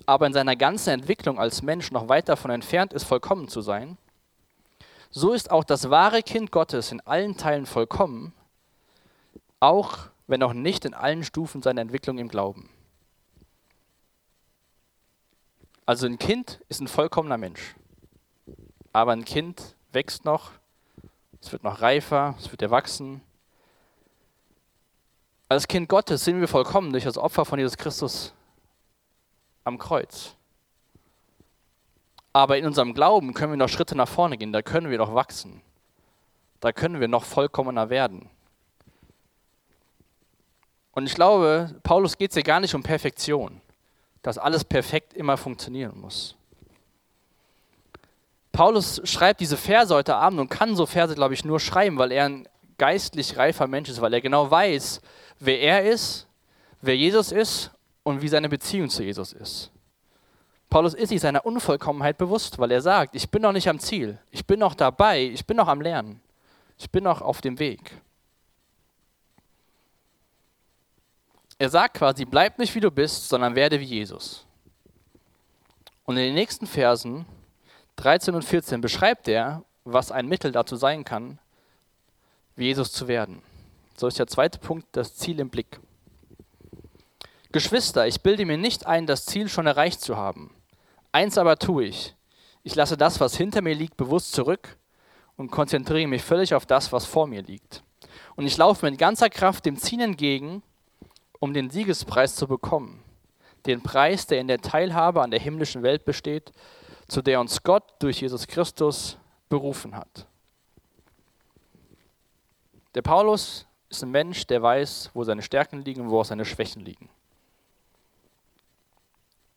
aber 0.04 0.26
in 0.26 0.32
seiner 0.32 0.56
ganzen 0.56 0.90
Entwicklung 0.90 1.38
als 1.38 1.62
Mensch 1.62 1.92
noch 1.92 2.08
weit 2.08 2.28
davon 2.28 2.50
entfernt 2.50 2.92
ist, 2.92 3.04
vollkommen 3.04 3.48
zu 3.48 3.62
sein, 3.62 3.96
so 5.10 5.32
ist 5.32 5.50
auch 5.50 5.64
das 5.64 5.90
wahre 5.90 6.22
Kind 6.22 6.50
Gottes 6.50 6.90
in 6.90 7.00
allen 7.02 7.36
Teilen 7.36 7.66
vollkommen, 7.66 8.32
auch 9.60 10.08
wenn 10.32 10.42
auch 10.42 10.54
nicht 10.54 10.86
in 10.86 10.94
allen 10.94 11.24
Stufen 11.24 11.60
seiner 11.60 11.82
Entwicklung 11.82 12.16
im 12.16 12.28
Glauben. 12.28 12.70
Also 15.84 16.06
ein 16.06 16.18
Kind 16.18 16.58
ist 16.70 16.80
ein 16.80 16.88
vollkommener 16.88 17.36
Mensch, 17.36 17.74
aber 18.94 19.12
ein 19.12 19.26
Kind 19.26 19.76
wächst 19.92 20.24
noch, 20.24 20.52
es 21.38 21.52
wird 21.52 21.64
noch 21.64 21.82
reifer, 21.82 22.34
es 22.38 22.50
wird 22.50 22.62
erwachsen. 22.62 23.20
Als 25.50 25.68
Kind 25.68 25.90
Gottes 25.90 26.24
sind 26.24 26.40
wir 26.40 26.48
vollkommen 26.48 26.92
durch 26.92 27.04
das 27.04 27.18
Opfer 27.18 27.44
von 27.44 27.58
Jesus 27.58 27.76
Christus 27.76 28.32
am 29.64 29.76
Kreuz. 29.76 30.34
Aber 32.32 32.56
in 32.56 32.64
unserem 32.64 32.94
Glauben 32.94 33.34
können 33.34 33.52
wir 33.52 33.58
noch 33.58 33.68
Schritte 33.68 33.96
nach 33.96 34.08
vorne 34.08 34.38
gehen, 34.38 34.54
da 34.54 34.62
können 34.62 34.88
wir 34.88 34.96
noch 34.96 35.14
wachsen. 35.14 35.60
Da 36.60 36.72
können 36.72 37.00
wir 37.00 37.08
noch 37.08 37.24
vollkommener 37.24 37.90
werden. 37.90 38.30
Und 40.92 41.06
ich 41.06 41.14
glaube, 41.14 41.74
Paulus 41.82 42.16
geht 42.16 42.30
es 42.30 42.34
hier 42.34 42.42
gar 42.42 42.60
nicht 42.60 42.74
um 42.74 42.82
Perfektion, 42.82 43.60
dass 44.22 44.38
alles 44.38 44.64
perfekt 44.64 45.14
immer 45.14 45.36
funktionieren 45.36 45.98
muss. 46.00 46.36
Paulus 48.52 49.00
schreibt 49.04 49.40
diese 49.40 49.56
Verse 49.56 49.94
heute 49.94 50.14
Abend 50.14 50.38
und 50.38 50.50
kann 50.50 50.76
so 50.76 50.84
Verse, 50.84 51.14
glaube 51.14 51.32
ich, 51.32 51.44
nur 51.44 51.58
schreiben, 51.58 51.96
weil 51.96 52.12
er 52.12 52.26
ein 52.26 52.46
geistlich 52.76 53.36
reifer 53.38 53.66
Mensch 53.66 53.88
ist, 53.88 54.00
weil 54.00 54.12
er 54.12 54.20
genau 54.20 54.50
weiß, 54.50 55.00
wer 55.40 55.60
er 55.60 55.90
ist, 55.90 56.26
wer 56.82 56.96
Jesus 56.96 57.32
ist 57.32 57.70
und 58.02 58.20
wie 58.20 58.28
seine 58.28 58.50
Beziehung 58.50 58.90
zu 58.90 59.02
Jesus 59.02 59.32
ist. 59.32 59.70
Paulus 60.68 60.94
ist 60.94 61.10
sich 61.10 61.20
seiner 61.20 61.46
Unvollkommenheit 61.46 62.18
bewusst, 62.18 62.58
weil 62.58 62.70
er 62.70 62.80
sagt, 62.80 63.14
ich 63.14 63.28
bin 63.30 63.42
noch 63.42 63.52
nicht 63.52 63.68
am 63.68 63.78
Ziel, 63.78 64.18
ich 64.30 64.46
bin 64.46 64.58
noch 64.58 64.74
dabei, 64.74 65.22
ich 65.22 65.46
bin 65.46 65.56
noch 65.56 65.68
am 65.68 65.80
Lernen, 65.80 66.20
ich 66.78 66.90
bin 66.90 67.04
noch 67.04 67.22
auf 67.22 67.40
dem 67.40 67.58
Weg. 67.58 67.92
Er 71.62 71.68
sagt 71.68 71.98
quasi, 71.98 72.24
bleib 72.24 72.58
nicht 72.58 72.74
wie 72.74 72.80
du 72.80 72.90
bist, 72.90 73.28
sondern 73.28 73.54
werde 73.54 73.78
wie 73.78 73.84
Jesus. 73.84 74.44
Und 76.04 76.16
in 76.16 76.24
den 76.24 76.34
nächsten 76.34 76.66
Versen 76.66 77.24
13 77.94 78.34
und 78.34 78.44
14 78.44 78.80
beschreibt 78.80 79.28
er, 79.28 79.62
was 79.84 80.10
ein 80.10 80.26
Mittel 80.26 80.50
dazu 80.50 80.74
sein 80.74 81.04
kann, 81.04 81.38
wie 82.56 82.64
Jesus 82.64 82.90
zu 82.90 83.06
werden. 83.06 83.42
So 83.96 84.08
ist 84.08 84.18
der 84.18 84.26
zweite 84.26 84.58
Punkt 84.58 84.88
das 84.90 85.14
Ziel 85.14 85.38
im 85.38 85.50
Blick. 85.50 85.78
Geschwister, 87.52 88.08
ich 88.08 88.22
bilde 88.22 88.44
mir 88.44 88.58
nicht 88.58 88.88
ein, 88.88 89.06
das 89.06 89.24
Ziel 89.24 89.48
schon 89.48 89.68
erreicht 89.68 90.00
zu 90.00 90.16
haben. 90.16 90.52
Eins 91.12 91.38
aber 91.38 91.56
tue 91.60 91.84
ich. 91.84 92.16
Ich 92.64 92.74
lasse 92.74 92.96
das, 92.96 93.20
was 93.20 93.36
hinter 93.36 93.62
mir 93.62 93.76
liegt, 93.76 93.96
bewusst 93.96 94.32
zurück 94.32 94.78
und 95.36 95.52
konzentriere 95.52 96.08
mich 96.08 96.24
völlig 96.24 96.54
auf 96.54 96.66
das, 96.66 96.90
was 96.90 97.04
vor 97.04 97.28
mir 97.28 97.42
liegt. 97.42 97.84
Und 98.34 98.46
ich 98.46 98.56
laufe 98.56 98.84
mit 98.84 98.98
ganzer 98.98 99.30
Kraft 99.30 99.64
dem 99.64 99.76
Ziel 99.76 100.00
entgegen, 100.00 100.64
um 101.42 101.52
den 101.52 101.70
Siegespreis 101.70 102.36
zu 102.36 102.46
bekommen. 102.46 103.02
Den 103.66 103.82
Preis, 103.82 104.28
der 104.28 104.38
in 104.38 104.46
der 104.46 104.60
Teilhabe 104.60 105.22
an 105.22 105.32
der 105.32 105.40
himmlischen 105.40 105.82
Welt 105.82 106.04
besteht, 106.04 106.52
zu 107.08 107.20
der 107.20 107.40
uns 107.40 107.64
Gott 107.64 107.82
durch 107.98 108.20
Jesus 108.20 108.46
Christus 108.46 109.18
berufen 109.48 109.96
hat. 109.96 110.28
Der 112.94 113.02
Paulus 113.02 113.66
ist 113.88 114.04
ein 114.04 114.12
Mensch, 114.12 114.46
der 114.46 114.62
weiß, 114.62 115.10
wo 115.14 115.24
seine 115.24 115.42
Stärken 115.42 115.82
liegen 115.82 116.02
und 116.02 116.10
wo 116.10 116.20
auch 116.20 116.24
seine 116.24 116.44
Schwächen 116.44 116.84
liegen. 116.84 117.08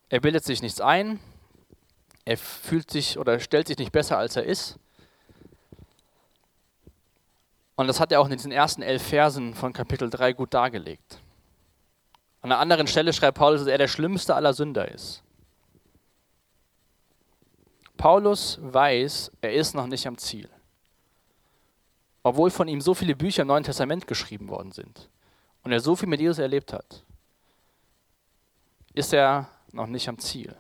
Er 0.09 0.21
bildet 0.21 0.43
sich 0.43 0.63
nichts 0.63 0.81
ein, 0.81 1.19
er 2.25 2.39
fühlt 2.39 2.89
sich 2.89 3.19
oder 3.19 3.39
stellt 3.39 3.67
sich 3.67 3.77
nicht 3.77 3.91
besser, 3.91 4.17
als 4.17 4.35
er 4.35 4.43
ist. 4.45 4.79
Und 7.75 7.85
das 7.85 7.99
hat 7.99 8.11
er 8.11 8.21
auch 8.21 8.25
in 8.25 8.31
diesen 8.31 8.51
ersten 8.51 8.81
elf 8.81 9.07
Versen 9.07 9.53
von 9.53 9.71
Kapitel 9.71 10.09
3 10.09 10.33
gut 10.33 10.51
dargelegt. 10.55 11.19
An 12.45 12.51
einer 12.51 12.61
anderen 12.61 12.85
Stelle 12.85 13.11
schreibt 13.11 13.39
Paulus, 13.39 13.61
dass 13.61 13.69
er 13.69 13.79
der 13.79 13.87
schlimmste 13.87 14.35
aller 14.35 14.53
Sünder 14.53 14.87
ist. 14.87 15.23
Paulus 17.97 18.59
weiß, 18.61 19.31
er 19.41 19.53
ist 19.53 19.73
noch 19.73 19.87
nicht 19.87 20.05
am 20.05 20.15
Ziel. 20.19 20.47
Obwohl 22.21 22.51
von 22.51 22.67
ihm 22.67 22.81
so 22.81 22.93
viele 22.93 23.15
Bücher 23.15 23.41
im 23.41 23.47
Neuen 23.47 23.63
Testament 23.63 24.05
geschrieben 24.05 24.47
worden 24.47 24.71
sind 24.71 25.09
und 25.63 25.71
er 25.71 25.79
so 25.79 25.95
viel 25.95 26.07
mit 26.07 26.19
Jesus 26.19 26.37
erlebt 26.37 26.71
hat, 26.71 27.03
ist 28.93 29.11
er 29.11 29.49
noch 29.71 29.87
nicht 29.87 30.07
am 30.07 30.19
Ziel. 30.19 30.55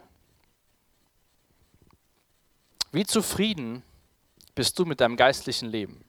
Wie 2.91 3.05
zufrieden 3.05 3.83
bist 4.55 4.79
du 4.79 4.85
mit 4.85 5.01
deinem 5.01 5.17
geistlichen 5.17 5.69
Leben? 5.69 6.03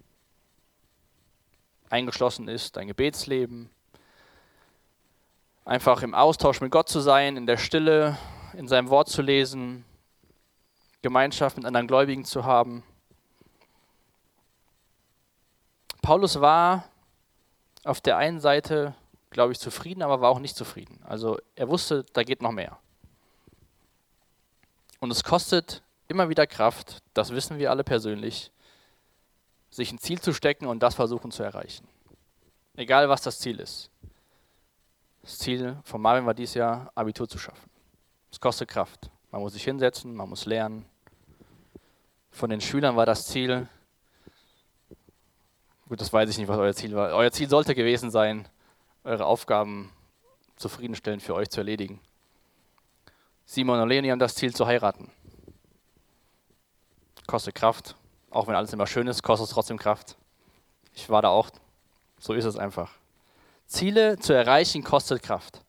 Eingeschlossen 1.91 2.49
ist 2.49 2.77
dein 2.79 2.87
Gebetsleben, 2.87 3.69
einfach 5.67 6.03
im 6.03 6.15
Austausch 6.15 6.61
mit 6.61 6.71
Gott 6.71 6.89
zu 6.89 7.01
sein, 7.01 7.37
in 7.37 7.47
der 7.47 7.59
Stille, 7.59 8.17
in 8.55 8.69
seinem 8.69 8.89
Wort 8.89 9.09
zu 9.09 9.21
lesen, 9.21 9.85
Gemeinschaft 11.03 11.57
mit 11.57 11.67
anderen 11.67 11.89
Gläubigen 11.89 12.25
zu 12.25 12.45
haben. 12.45 12.83
Paulus 16.01 16.41
war 16.41 16.85
auf 17.85 18.01
der 18.01 18.17
einen 18.17 18.41
Seite, 18.41 18.95
glaube 19.31 19.53
ich, 19.53 19.59
zufrieden, 19.59 20.03
aber 20.03 20.21
war 20.21 20.31
auch 20.31 20.39
nicht 20.39 20.57
zufrieden. 20.57 21.01
Also 21.05 21.39
er 21.57 21.69
wusste, 21.69 22.05
da 22.13 22.23
geht 22.23 22.43
noch 22.43 22.53
mehr. 22.53 22.79
Und 25.01 25.11
es 25.11 25.25
kostet 25.25 25.83
immer 26.07 26.29
wieder 26.29 26.47
Kraft, 26.47 27.03
das 27.13 27.31
wissen 27.31 27.59
wir 27.59 27.71
alle 27.71 27.83
persönlich, 27.83 28.53
sich 29.71 29.91
ein 29.93 29.99
Ziel 29.99 30.21
zu 30.21 30.33
stecken 30.33 30.67
und 30.67 30.81
das 30.81 30.95
versuchen 30.95 31.33
zu 31.33 31.43
erreichen. 31.43 31.89
Egal 32.77 33.09
was 33.09 33.23
das 33.23 33.41
Ziel 33.41 33.59
ist. 33.59 33.91
Das 35.27 35.39
Ziel 35.39 35.77
von 35.83 36.01
Marvin 36.01 36.25
war 36.25 36.35
dieses 36.35 36.55
Jahr, 36.55 36.93
Abitur 36.95 37.29
zu 37.29 37.37
schaffen. 37.37 37.69
Es 38.31 38.39
kostet 38.39 38.69
Kraft. 38.69 39.11
Man 39.33 39.41
muss 39.41 39.55
sich 39.55 39.65
hinsetzen, 39.65 40.15
man 40.15 40.29
muss 40.29 40.47
lernen. 40.47 40.87
Von 42.31 42.49
den 42.49 42.61
Schülern 42.61 42.95
war 42.95 43.07
das 43.07 43.27
Ziel, 43.27 43.67
gut, 45.89 46.01
das 46.01 46.13
weiß 46.13 46.31
ich 46.31 46.39
nicht, 46.39 46.47
was 46.47 46.59
euer 46.59 46.75
Ziel 46.75 46.95
war. 46.95 47.13
Euer 47.13 47.33
Ziel 47.33 47.49
sollte 47.49 47.75
gewesen 47.75 48.13
sein, 48.13 48.49
eure 49.03 49.27
Aufgaben 49.27 49.91
zufriedenstellend 50.55 51.25
für 51.25 51.35
euch 51.35 51.51
zu 51.51 51.59
erledigen. 51.59 52.01
Simon 53.47 53.81
und 53.81 53.89
Leonie 53.89 54.13
haben 54.13 54.21
das 54.21 54.37
Ziel 54.37 54.55
zu 54.55 54.65
heiraten. 54.65 55.11
Kostet 57.27 57.57
Kraft. 57.57 57.97
Auch 58.31 58.47
wenn 58.47 58.55
alles 58.55 58.73
immer 58.73 58.87
schön 58.87 59.09
ist, 59.09 59.25
kostet 59.25 59.49
es 59.49 59.55
trotzdem 59.55 59.77
Kraft. 59.77 60.17
Ich 60.93 61.11
war 61.11 61.21
da 61.21 61.31
auch. 61.31 61.51
So 62.21 62.33
ist 62.33 62.45
es 62.45 62.57
einfach. 62.57 62.93
Ziele 63.67 64.19
zu 64.19 64.33
erreichen 64.33 64.83
kostet 64.83 65.23
Kraft. 65.23 65.63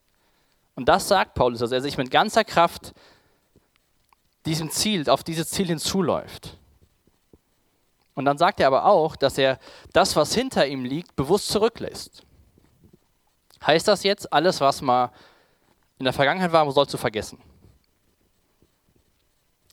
Und 0.75 0.88
das 0.88 1.08
sagt 1.08 1.34
Paulus, 1.34 1.60
dass 1.60 1.72
er 1.72 1.82
sich 1.82 1.98
mit 1.98 2.12
ganzer 2.12 2.44
Kraft 2.44 2.94
diesem 4.46 4.70
Ziel, 4.70 5.10
auf 5.10 5.24
dieses 5.24 5.50
Ziel 5.50 5.68
hinzuläuft. 5.68 6.58
Und 8.13 8.25
dann 8.25 8.38
sagt 8.38 8.60
er 8.60 8.68
aber 8.68 8.86
auch, 8.86 9.16
dass 9.16 9.38
er 9.38 9.60
das, 9.94 10.16
was 10.16 10.34
hinter 10.34 10.66
ihm 10.66 10.86
liegt, 10.86 11.16
bewusst 11.16 11.50
zurücklässt. 11.50 12.24
Heißt 13.66 13.88
das 13.88 14.04
jetzt, 14.04 14.32
alles, 14.32 14.62
was 14.62 14.82
mal 14.82 15.12
in 16.00 16.06
der 16.06 16.13
Vergangenheit 16.13 16.51
war, 16.51 16.72
sollst 16.72 16.94
du 16.94 16.98
vergessen? 16.98 17.39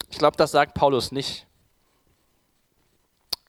Ich 0.08 0.18
glaube, 0.18 0.36
das 0.36 0.50
sagt 0.50 0.74
Paulus 0.74 1.12
nicht. 1.12 1.46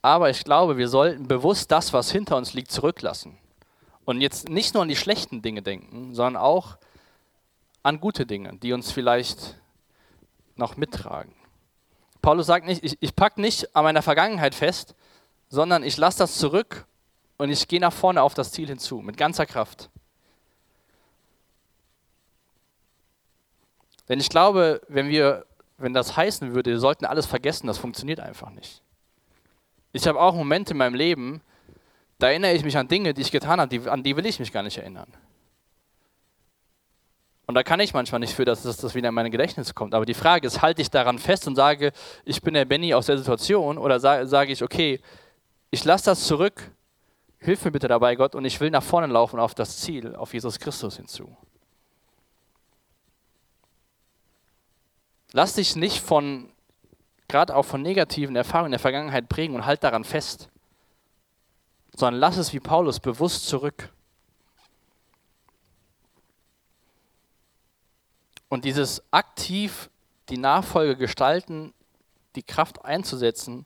Aber 0.02 0.30
ich 0.30 0.44
glaube, 0.44 0.78
wir 0.78 0.88
sollten 0.88 1.28
bewusst 1.28 1.72
das, 1.72 1.94
was 1.94 2.12
hinter 2.12 2.38
uns 2.38 2.54
liegt, 2.54 2.72
zurücklassen. 2.72 3.38
Und 4.06 4.22
jetzt 4.22 4.50
nicht 4.50 4.74
nur 4.74 4.84
an 4.84 4.90
die 4.90 4.96
schlechten 4.96 5.42
Dinge 5.42 5.62
denken, 5.62 6.14
sondern 6.14 6.42
auch 6.42 6.78
an 7.84 8.00
gute 8.00 8.26
Dinge, 8.26 8.58
die 8.58 8.74
uns 8.74 8.92
vielleicht 8.92 9.60
noch 10.56 10.78
mittragen. 10.78 11.34
Paulus 12.22 12.48
sagt 12.48 12.66
nicht, 12.66 12.84
ich, 12.84 12.98
ich 13.02 13.16
packe 13.16 13.42
nicht 13.42 13.76
an 13.76 13.84
meiner 13.84 14.02
Vergangenheit 14.02 14.56
fest, 14.56 14.96
sondern 15.50 15.84
ich 15.84 15.98
lasse 15.98 16.20
das 16.20 16.38
zurück 16.38 16.86
und 17.38 17.50
ich 17.50 17.68
gehe 17.68 17.80
nach 17.80 17.94
vorne 17.94 18.22
auf 18.22 18.34
das 18.34 18.52
Ziel 18.52 18.68
hinzu, 18.68 19.02
mit 19.02 19.18
ganzer 19.18 19.46
Kraft. 19.46 19.90
Denn 24.08 24.20
ich 24.20 24.30
glaube, 24.30 24.82
wenn 24.88 25.10
wir, 25.10 25.46
wenn 25.78 25.94
das 25.94 26.16
heißen 26.16 26.54
würde, 26.54 26.72
wir 26.72 26.80
sollten 26.80 27.06
alles 27.06 27.26
vergessen, 27.26 27.68
das 27.68 27.78
funktioniert 27.78 28.20
einfach 28.20 28.52
nicht. 28.52 28.82
Ich 29.94 30.08
habe 30.08 30.20
auch 30.20 30.36
Momente 30.36 30.72
in 30.72 30.78
meinem 30.78 30.96
Leben, 30.96 31.42
da 32.18 32.30
erinnere 32.30 32.54
ich 32.54 32.64
mich 32.64 32.78
an 32.78 32.88
Dinge, 32.88 33.14
die 33.14 33.22
ich 33.22 33.32
getan 33.32 33.60
habe, 33.60 33.70
die, 33.70 33.90
an 33.90 34.04
die 34.04 34.16
will 34.16 34.26
ich 34.26 34.40
mich 34.40 34.52
gar 34.52 34.64
nicht 34.64 34.78
erinnern. 34.78 35.12
Und 37.48 37.54
da 37.54 37.64
kann 37.64 37.80
ich 37.80 37.94
manchmal 37.94 38.20
nicht 38.20 38.34
für, 38.34 38.46
dass 38.46 38.64
das 38.64 38.96
wieder 38.96 39.10
in 39.10 39.16
mein 39.16 39.30
Gedächtnis 39.30 39.76
kommt. 39.76 39.94
Aber 39.94 40.06
die 40.06 40.16
Frage 40.16 40.48
ist, 40.48 40.62
halte 40.62 40.82
ich 40.82 40.90
daran 40.90 41.20
fest 41.20 41.48
und 41.48 41.56
sage, 41.56 41.92
ich 42.24 42.42
bin 42.42 42.56
der 42.56 42.66
Benny 42.66 42.94
aus 42.94 43.06
der 43.06 43.18
Situation 43.18 43.78
oder 43.78 44.00
sage 44.00 44.52
ich, 44.52 44.64
okay, 44.64 45.00
ich 45.70 45.84
lasse 45.84 46.06
das 46.06 46.26
zurück, 46.26 46.72
hilf 47.38 47.64
mir 47.66 47.72
bitte 47.72 47.88
dabei, 47.88 48.16
Gott, 48.16 48.34
und 48.34 48.46
ich 48.46 48.60
will 48.60 48.72
nach 48.72 48.82
vorne 48.82 49.12
laufen 49.12 49.40
auf 49.40 49.54
das 49.54 49.78
Ziel, 49.78 50.16
auf 50.16 50.34
Jesus 50.34 50.58
Christus 50.58 50.98
hinzu. 50.98 51.36
Lass 55.34 55.54
dich 55.54 55.76
nicht 55.76 56.00
von, 56.00 56.50
gerade 57.28 57.56
auch 57.56 57.66
von 57.66 57.82
negativen 57.82 58.36
Erfahrungen 58.36 58.68
in 58.68 58.72
der 58.72 58.80
Vergangenheit 58.80 59.30
prägen 59.30 59.56
und 59.56 59.66
halt 59.66 59.84
daran 59.84 60.04
fest 60.04 60.50
sondern 61.96 62.20
lass 62.20 62.38
es 62.38 62.54
wie 62.54 62.60
Paulus 62.60 63.00
bewusst 63.00 63.48
zurück. 63.48 63.90
Und 68.50 68.66
dieses 68.66 69.02
aktiv 69.12 69.90
die 70.30 70.38
Nachfolge 70.38 70.98
gestalten, 70.98 71.74
die 72.36 72.44
Kraft 72.44 72.84
einzusetzen, 72.84 73.66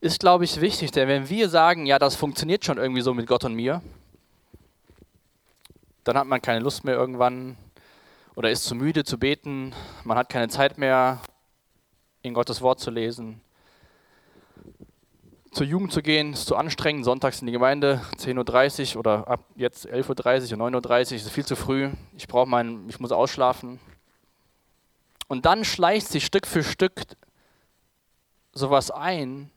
ist, 0.00 0.20
glaube 0.20 0.44
ich, 0.44 0.60
wichtig. 0.60 0.92
Denn 0.92 1.08
wenn 1.08 1.28
wir 1.28 1.48
sagen, 1.48 1.86
ja, 1.86 1.98
das 1.98 2.14
funktioniert 2.14 2.64
schon 2.64 2.78
irgendwie 2.78 3.00
so 3.00 3.14
mit 3.14 3.26
Gott 3.26 3.44
und 3.44 3.54
mir, 3.54 3.82
dann 6.04 6.16
hat 6.16 6.26
man 6.26 6.40
keine 6.40 6.60
Lust 6.60 6.84
mehr 6.84 6.94
irgendwann 6.94 7.56
oder 8.34 8.50
ist 8.50 8.64
zu 8.64 8.74
müde 8.74 9.04
zu 9.04 9.18
beten, 9.18 9.74
man 10.04 10.16
hat 10.16 10.28
keine 10.28 10.48
Zeit 10.48 10.78
mehr, 10.78 11.20
in 12.22 12.34
Gottes 12.34 12.60
Wort 12.60 12.80
zu 12.80 12.90
lesen 12.90 13.40
zur 15.58 15.66
Jugend 15.66 15.92
zu 15.92 16.02
gehen, 16.02 16.34
ist 16.34 16.46
zu 16.46 16.54
anstrengend. 16.54 17.04
Sonntags 17.04 17.40
in 17.40 17.46
die 17.46 17.52
Gemeinde, 17.52 18.00
10.30 18.18 18.92
Uhr 18.92 19.00
oder 19.00 19.26
ab 19.26 19.40
jetzt 19.56 19.88
11.30 19.88 20.56
Uhr 20.56 20.64
und 20.64 20.76
9.30 20.76 21.10
Uhr, 21.10 21.16
ist 21.16 21.30
viel 21.30 21.44
zu 21.44 21.56
früh. 21.56 21.90
Ich 22.16 22.28
brauche 22.28 22.48
meinen, 22.48 22.88
ich 22.88 23.00
muss 23.00 23.10
ausschlafen. 23.10 23.80
Und 25.26 25.46
dann 25.46 25.64
schleicht 25.64 26.06
sich 26.06 26.24
Stück 26.24 26.46
für 26.46 26.62
Stück 26.62 27.02
sowas 28.52 28.92
ein, 28.92 29.50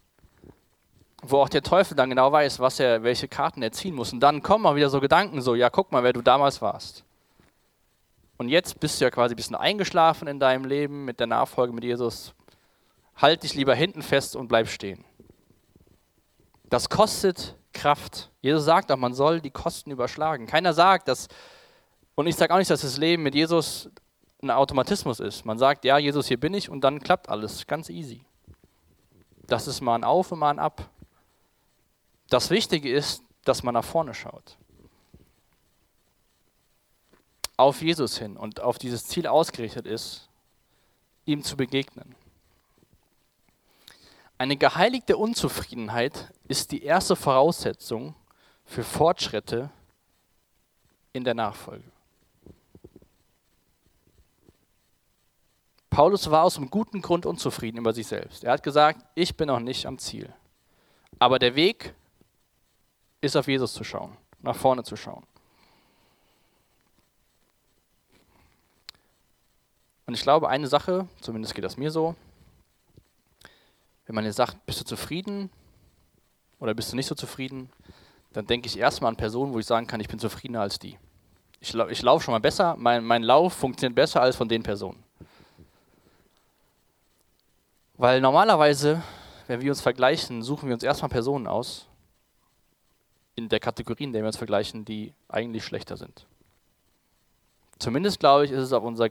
wo 1.22 1.38
auch 1.38 1.50
der 1.50 1.62
Teufel 1.62 1.96
dann 1.96 2.10
genau 2.10 2.32
weiß, 2.32 2.60
was 2.60 2.80
er, 2.80 3.04
welche 3.04 3.28
Karten 3.28 3.62
er 3.62 3.72
ziehen 3.72 3.94
muss. 3.94 4.12
Und 4.12 4.22
dann 4.22 4.42
kommen 4.42 4.66
auch 4.66 4.76
wieder 4.76 4.90
so 4.90 5.02
Gedanken, 5.02 5.40
so, 5.40 5.54
ja, 5.54 5.70
guck 5.70 5.92
mal, 5.92 6.04
wer 6.04 6.14
du 6.14 6.24
damals 6.24 6.64
warst. 6.64 7.04
Und 8.38 8.50
jetzt 8.50 8.80
bist 8.80 9.00
du 9.00 9.06
ja 9.06 9.12
quasi 9.12 9.36
ein 9.36 9.38
bisschen 9.38 9.56
eingeschlafen 9.56 10.28
in 10.28 10.40
deinem 10.40 10.66
Leben 10.66 11.06
mit 11.06 11.20
der 11.20 11.28
Nachfolge 11.28 11.74
mit 11.74 11.84
Jesus. 11.84 12.34
Halt 13.16 13.44
dich 13.44 13.54
lieber 13.54 13.76
hinten 13.76 14.02
fest 14.02 14.36
und 14.36 14.48
bleib 14.48 14.68
stehen. 14.68 15.06
Das 16.72 16.88
kostet 16.88 17.58
Kraft. 17.74 18.32
Jesus 18.42 18.64
sagt 18.64 18.94
auch, 18.94 18.98
man 18.98 19.14
soll 19.14 19.42
die 19.42 19.52
Kosten 19.52 19.92
überschlagen. 19.92 20.48
Keiner 20.48 20.74
sagt, 20.74 21.10
dass, 21.10 21.28
und 22.16 22.28
ich 22.28 22.36
sage 22.38 22.54
auch 22.54 22.60
nicht, 22.60 22.72
dass 22.72 22.80
das 22.80 22.98
Leben 22.98 23.24
mit 23.24 23.36
Jesus 23.36 23.90
ein 24.42 24.52
Automatismus 24.52 25.20
ist. 25.20 25.44
Man 25.44 25.60
sagt, 25.60 25.84
ja, 25.84 25.98
Jesus, 25.98 26.28
hier 26.28 26.40
bin 26.40 26.54
ich 26.54 26.70
und 26.70 26.80
dann 26.82 27.02
klappt 27.02 27.28
alles. 27.28 27.68
Ganz 27.68 27.90
easy. 27.90 28.24
Das 29.48 29.68
ist 29.68 29.82
mal 29.82 29.96
ein 29.96 30.06
Auf 30.06 30.32
und 30.32 30.40
mal 30.40 30.50
ein 30.50 30.60
Ab. 30.60 30.90
Das 32.30 32.50
Wichtige 32.50 32.90
ist, 32.90 33.22
dass 33.44 33.64
man 33.64 33.74
nach 33.74 33.84
vorne 33.84 34.14
schaut. 34.14 34.58
Auf 37.58 37.82
Jesus 37.82 38.18
hin 38.18 38.38
und 38.38 38.62
auf 38.62 38.78
dieses 38.78 39.06
Ziel 39.08 39.28
ausgerichtet 39.28 39.86
ist, 39.86 40.30
ihm 41.26 41.44
zu 41.44 41.58
begegnen. 41.58 42.16
Eine 44.42 44.58
geheiligte 44.58 45.18
Unzufriedenheit 45.18 46.34
ist 46.48 46.72
die 46.72 46.82
erste 46.82 47.16
Voraussetzung 47.16 48.16
für 48.66 48.84
Fortschritte 48.84 49.70
in 51.14 51.24
der 51.24 51.36
Nachfolge. 51.36 51.84
Paulus 55.92 56.32
war 56.32 56.44
aus 56.44 56.58
einem 56.58 56.72
guten 56.72 57.04
Grund 57.04 57.28
unzufrieden 57.28 57.78
über 57.78 57.94
sich 57.94 58.08
selbst. 58.08 58.44
Er 58.44 58.54
hat 58.54 58.64
gesagt, 58.64 59.06
ich 59.14 59.38
bin 59.38 59.46
noch 59.46 59.60
nicht 59.60 59.86
am 59.86 60.00
Ziel. 60.00 60.34
Aber 61.20 61.38
der 61.38 61.54
Weg 61.54 61.94
ist 63.22 63.38
auf 63.38 63.48
Jesus 63.48 63.76
zu 63.76 63.84
schauen, 63.84 64.18
nach 64.40 64.56
vorne 64.56 64.84
zu 64.84 64.96
schauen. 64.96 65.24
Und 70.08 70.16
ich 70.16 70.24
glaube, 70.24 70.50
eine 70.50 70.66
Sache, 70.66 71.08
zumindest 71.20 71.54
geht 71.54 71.64
das 71.64 71.78
mir 71.78 71.92
so, 71.92 72.16
wenn 74.12 74.16
man 74.16 74.26
jetzt 74.26 74.36
sagt, 74.36 74.66
bist 74.66 74.78
du 74.82 74.84
zufrieden 74.84 75.50
oder 76.60 76.74
bist 76.74 76.92
du 76.92 76.98
nicht 76.98 77.06
so 77.06 77.16
zufrieden, 77.16 77.70
dann 78.34 78.46
denke 78.46 78.68
ich 78.68 78.78
erstmal 78.78 79.08
an 79.08 79.16
Personen, 79.16 79.54
wo 79.54 79.60
ich 79.60 79.66
sagen 79.66 79.88
kann, 79.88 80.02
ich 80.02 80.10
bin 80.10 80.20
zufriedener 80.20 80.60
als 80.60 80.80
die. 80.80 81.00
Ich, 81.62 81.74
ich 81.74 82.02
laufe 82.02 82.26
schon 82.26 82.34
mal 82.34 82.42
besser, 82.42 82.76
mein, 82.78 83.06
mein 83.06 83.24
Lauf 83.24 83.54
funktioniert 83.54 83.96
besser 83.96 84.22
als 84.22 84.36
von 84.36 84.50
den 84.50 84.64
Personen. 84.64 85.02
Weil 87.96 88.20
normalerweise, 88.20 89.02
wenn 89.48 89.62
wir 89.62 89.72
uns 89.72 89.80
vergleichen, 89.80 90.42
suchen 90.42 90.68
wir 90.68 90.74
uns 90.74 90.84
erstmal 90.84 91.08
Personen 91.08 91.48
aus, 91.48 91.88
in 93.36 93.48
der 93.48 93.62
Kategorie, 93.62 94.04
in 94.04 94.12
der 94.12 94.24
wir 94.24 94.28
uns 94.28 94.36
vergleichen, 94.36 94.84
die 94.84 95.14
eigentlich 95.30 95.64
schlechter 95.64 95.96
sind. 95.96 96.26
Zumindest 97.80 98.20
glaube 98.20 98.44
ich, 98.44 98.52
ist 98.52 98.64
es 98.64 98.74
auf 98.74 98.84
unser, 98.84 99.08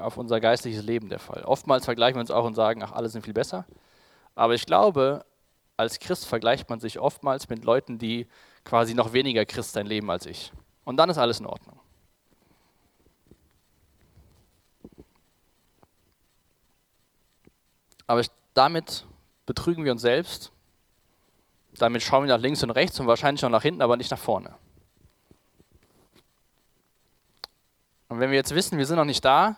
auf 0.00 0.16
unser 0.16 0.40
geistliches 0.40 0.82
Leben 0.82 1.10
der 1.10 1.20
Fall. 1.20 1.44
Oftmals 1.44 1.84
vergleichen 1.84 2.16
wir 2.16 2.22
uns 2.22 2.32
auch 2.32 2.44
und 2.44 2.54
sagen, 2.54 2.82
ach, 2.82 2.90
alle 2.90 3.08
sind 3.08 3.24
viel 3.24 3.34
besser. 3.34 3.66
Aber 4.34 4.54
ich 4.54 4.66
glaube, 4.66 5.24
als 5.76 5.98
Christ 5.98 6.26
vergleicht 6.26 6.70
man 6.70 6.80
sich 6.80 6.98
oftmals 6.98 7.48
mit 7.48 7.64
Leuten, 7.64 7.98
die 7.98 8.26
quasi 8.64 8.94
noch 8.94 9.12
weniger 9.12 9.44
Christsein 9.44 9.86
leben 9.86 10.10
als 10.10 10.26
ich. 10.26 10.52
Und 10.84 10.96
dann 10.96 11.10
ist 11.10 11.18
alles 11.18 11.40
in 11.40 11.46
Ordnung. 11.46 11.78
Aber 18.06 18.20
ich, 18.20 18.28
damit 18.54 19.06
betrügen 19.46 19.84
wir 19.84 19.92
uns 19.92 20.02
selbst. 20.02 20.52
Damit 21.78 22.02
schauen 22.02 22.24
wir 22.24 22.34
nach 22.34 22.42
links 22.42 22.62
und 22.62 22.70
rechts 22.70 23.00
und 23.00 23.06
wahrscheinlich 23.06 23.44
auch 23.44 23.48
nach 23.48 23.62
hinten, 23.62 23.82
aber 23.82 23.96
nicht 23.96 24.10
nach 24.10 24.18
vorne. 24.18 24.54
Und 28.08 28.20
wenn 28.20 28.30
wir 28.30 28.36
jetzt 28.36 28.54
wissen, 28.54 28.76
wir 28.76 28.84
sind 28.84 28.96
noch 28.96 29.06
nicht 29.06 29.24
da 29.24 29.56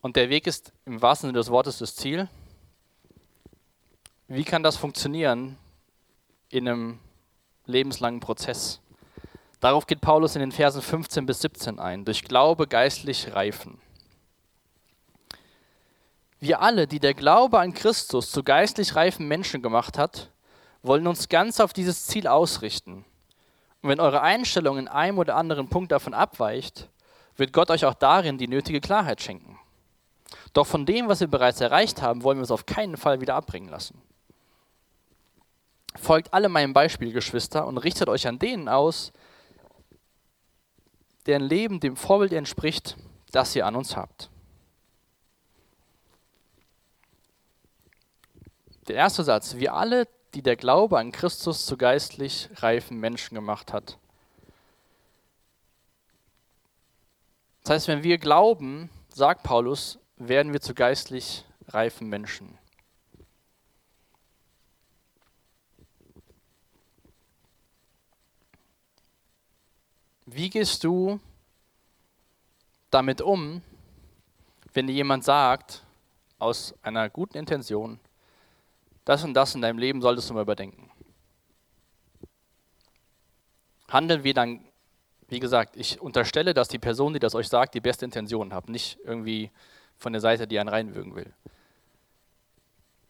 und 0.00 0.16
der 0.16 0.28
Weg 0.28 0.48
ist 0.48 0.72
im 0.84 1.00
wahrsten 1.00 1.28
Sinne 1.28 1.38
des 1.38 1.50
Wortes 1.50 1.78
das 1.78 1.94
Ziel, 1.94 2.28
wie 4.34 4.44
kann 4.44 4.62
das 4.62 4.78
funktionieren 4.78 5.58
in 6.48 6.66
einem 6.66 6.98
lebenslangen 7.66 8.20
Prozess? 8.20 8.80
Darauf 9.60 9.86
geht 9.86 10.00
Paulus 10.00 10.34
in 10.36 10.40
den 10.40 10.52
Versen 10.52 10.80
15 10.80 11.26
bis 11.26 11.42
17 11.42 11.78
ein. 11.78 12.06
Durch 12.06 12.24
Glaube 12.24 12.66
geistlich 12.66 13.34
reifen. 13.34 13.78
Wir 16.40 16.62
alle, 16.62 16.86
die 16.86 16.98
der 16.98 17.12
Glaube 17.12 17.60
an 17.60 17.74
Christus 17.74 18.30
zu 18.30 18.42
geistlich 18.42 18.96
reifen 18.96 19.28
Menschen 19.28 19.60
gemacht 19.60 19.98
hat, 19.98 20.30
wollen 20.82 21.06
uns 21.06 21.28
ganz 21.28 21.60
auf 21.60 21.74
dieses 21.74 22.06
Ziel 22.06 22.26
ausrichten. 22.26 23.04
Und 23.82 23.90
wenn 23.90 24.00
eure 24.00 24.22
Einstellung 24.22 24.78
in 24.78 24.88
einem 24.88 25.18
oder 25.18 25.36
anderen 25.36 25.68
Punkt 25.68 25.92
davon 25.92 26.14
abweicht, 26.14 26.88
wird 27.36 27.52
Gott 27.52 27.70
euch 27.70 27.84
auch 27.84 27.94
darin 27.94 28.38
die 28.38 28.48
nötige 28.48 28.80
Klarheit 28.80 29.20
schenken. 29.20 29.58
Doch 30.54 30.66
von 30.66 30.86
dem, 30.86 31.08
was 31.08 31.20
wir 31.20 31.28
bereits 31.28 31.60
erreicht 31.60 32.00
haben, 32.00 32.22
wollen 32.22 32.38
wir 32.38 32.44
es 32.44 32.50
auf 32.50 32.64
keinen 32.64 32.96
Fall 32.96 33.20
wieder 33.20 33.34
abbringen 33.34 33.68
lassen. 33.68 34.00
Folgt 35.94 36.32
alle 36.32 36.48
meinem 36.48 36.72
Beispiel, 36.72 37.12
Geschwister, 37.12 37.66
und 37.66 37.78
richtet 37.78 38.08
euch 38.08 38.26
an 38.26 38.38
denen 38.38 38.68
aus, 38.68 39.12
deren 41.26 41.42
Leben 41.42 41.80
dem 41.80 41.96
Vorbild 41.96 42.32
entspricht, 42.32 42.96
das 43.30 43.54
ihr 43.54 43.66
an 43.66 43.76
uns 43.76 43.96
habt. 43.96 44.30
Der 48.88 48.96
erste 48.96 49.22
Satz, 49.22 49.56
wir 49.56 49.74
alle, 49.74 50.08
die 50.34 50.42
der 50.42 50.56
Glaube 50.56 50.98
an 50.98 51.12
Christus 51.12 51.66
zu 51.66 51.76
geistlich 51.76 52.48
reifen 52.56 52.98
Menschen 52.98 53.34
gemacht 53.34 53.72
hat. 53.72 53.98
Das 57.62 57.74
heißt, 57.74 57.88
wenn 57.88 58.02
wir 58.02 58.18
glauben, 58.18 58.90
sagt 59.08 59.44
Paulus, 59.44 59.98
werden 60.16 60.52
wir 60.52 60.60
zu 60.60 60.74
geistlich 60.74 61.44
reifen 61.68 62.08
Menschen. 62.08 62.58
Wie 70.34 70.50
gehst 70.50 70.82
du 70.84 71.20
damit 72.90 73.20
um, 73.20 73.62
wenn 74.72 74.86
dir 74.86 74.92
jemand 74.92 75.24
sagt, 75.24 75.82
aus 76.38 76.74
einer 76.82 77.08
guten 77.08 77.38
Intention, 77.38 78.00
das 79.04 79.24
und 79.24 79.34
das 79.34 79.54
in 79.54 79.62
deinem 79.62 79.78
Leben 79.78 80.00
solltest 80.02 80.30
du 80.30 80.34
mal 80.34 80.42
überdenken. 80.42 80.90
Handeln 83.88 84.24
wir 84.24 84.34
dann, 84.34 84.64
wie 85.28 85.40
gesagt, 85.40 85.76
ich 85.76 86.00
unterstelle, 86.00 86.54
dass 86.54 86.68
die 86.68 86.78
Person, 86.78 87.12
die 87.12 87.18
das 87.18 87.34
euch 87.34 87.48
sagt, 87.48 87.74
die 87.74 87.80
beste 87.80 88.04
Intention 88.04 88.52
hat, 88.52 88.68
nicht 88.68 88.98
irgendwie 89.04 89.50
von 89.96 90.12
der 90.12 90.20
Seite, 90.20 90.46
die 90.46 90.58
einen 90.58 90.68
reinwürgen 90.68 91.14
will. 91.14 91.32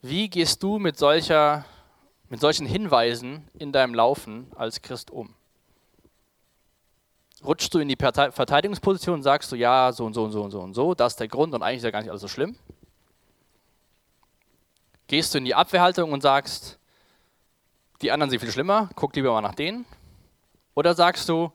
Wie 0.01 0.29
gehst 0.29 0.63
du 0.63 0.79
mit, 0.79 0.99
solcher, 0.99 1.65
mit 2.29 2.41
solchen 2.41 2.67
Hinweisen 2.67 3.49
in 3.59 3.73
deinem 3.73 3.95
Laufen 3.95 4.51
als 4.57 4.83
Christ 4.83 5.11
um? 5.11 5.35
Rutschst 7.45 7.75
du 7.75 7.81
in 7.81 7.89
die 7.89 7.97
Verteidigungsposition 7.97 9.17
und 9.17 9.23
sagst 9.23 9.51
du, 9.51 9.57
ja, 9.57 9.93
so 9.93 10.07
und 10.07 10.15
so 10.15 10.25
und 10.25 10.31
so 10.33 10.43
und 10.43 10.51
so 10.53 10.61
und 10.61 10.75
so, 10.75 10.95
das 10.95 11.15
ist 11.15 11.21
der 11.21 11.29
Grund 11.29 11.55
und 11.55 11.63
eigentlich 11.63 11.79
ist 11.79 11.85
ja 11.85 11.91
gar 11.91 12.01
nicht 12.01 12.11
alles 12.11 12.23
so 12.23 12.29
schlimm? 12.29 12.57
Gehst 15.09 15.35
du 15.35 15.39
in 15.39 15.45
die 15.45 15.55
Abwehrhaltung 15.55 16.13
und 16.13 16.21
sagst, 16.23 16.79
die 18.01 18.13
anderen 18.13 18.31
sind 18.31 18.41
viel 18.41 18.51
schlimmer, 18.51 18.91
guck 18.95 19.15
lieber 19.17 19.33
mal 19.33 19.41
nach 19.41 19.55
denen? 19.55 19.85
Oder 20.75 20.95
sagst 20.95 21.29
du, 21.29 21.53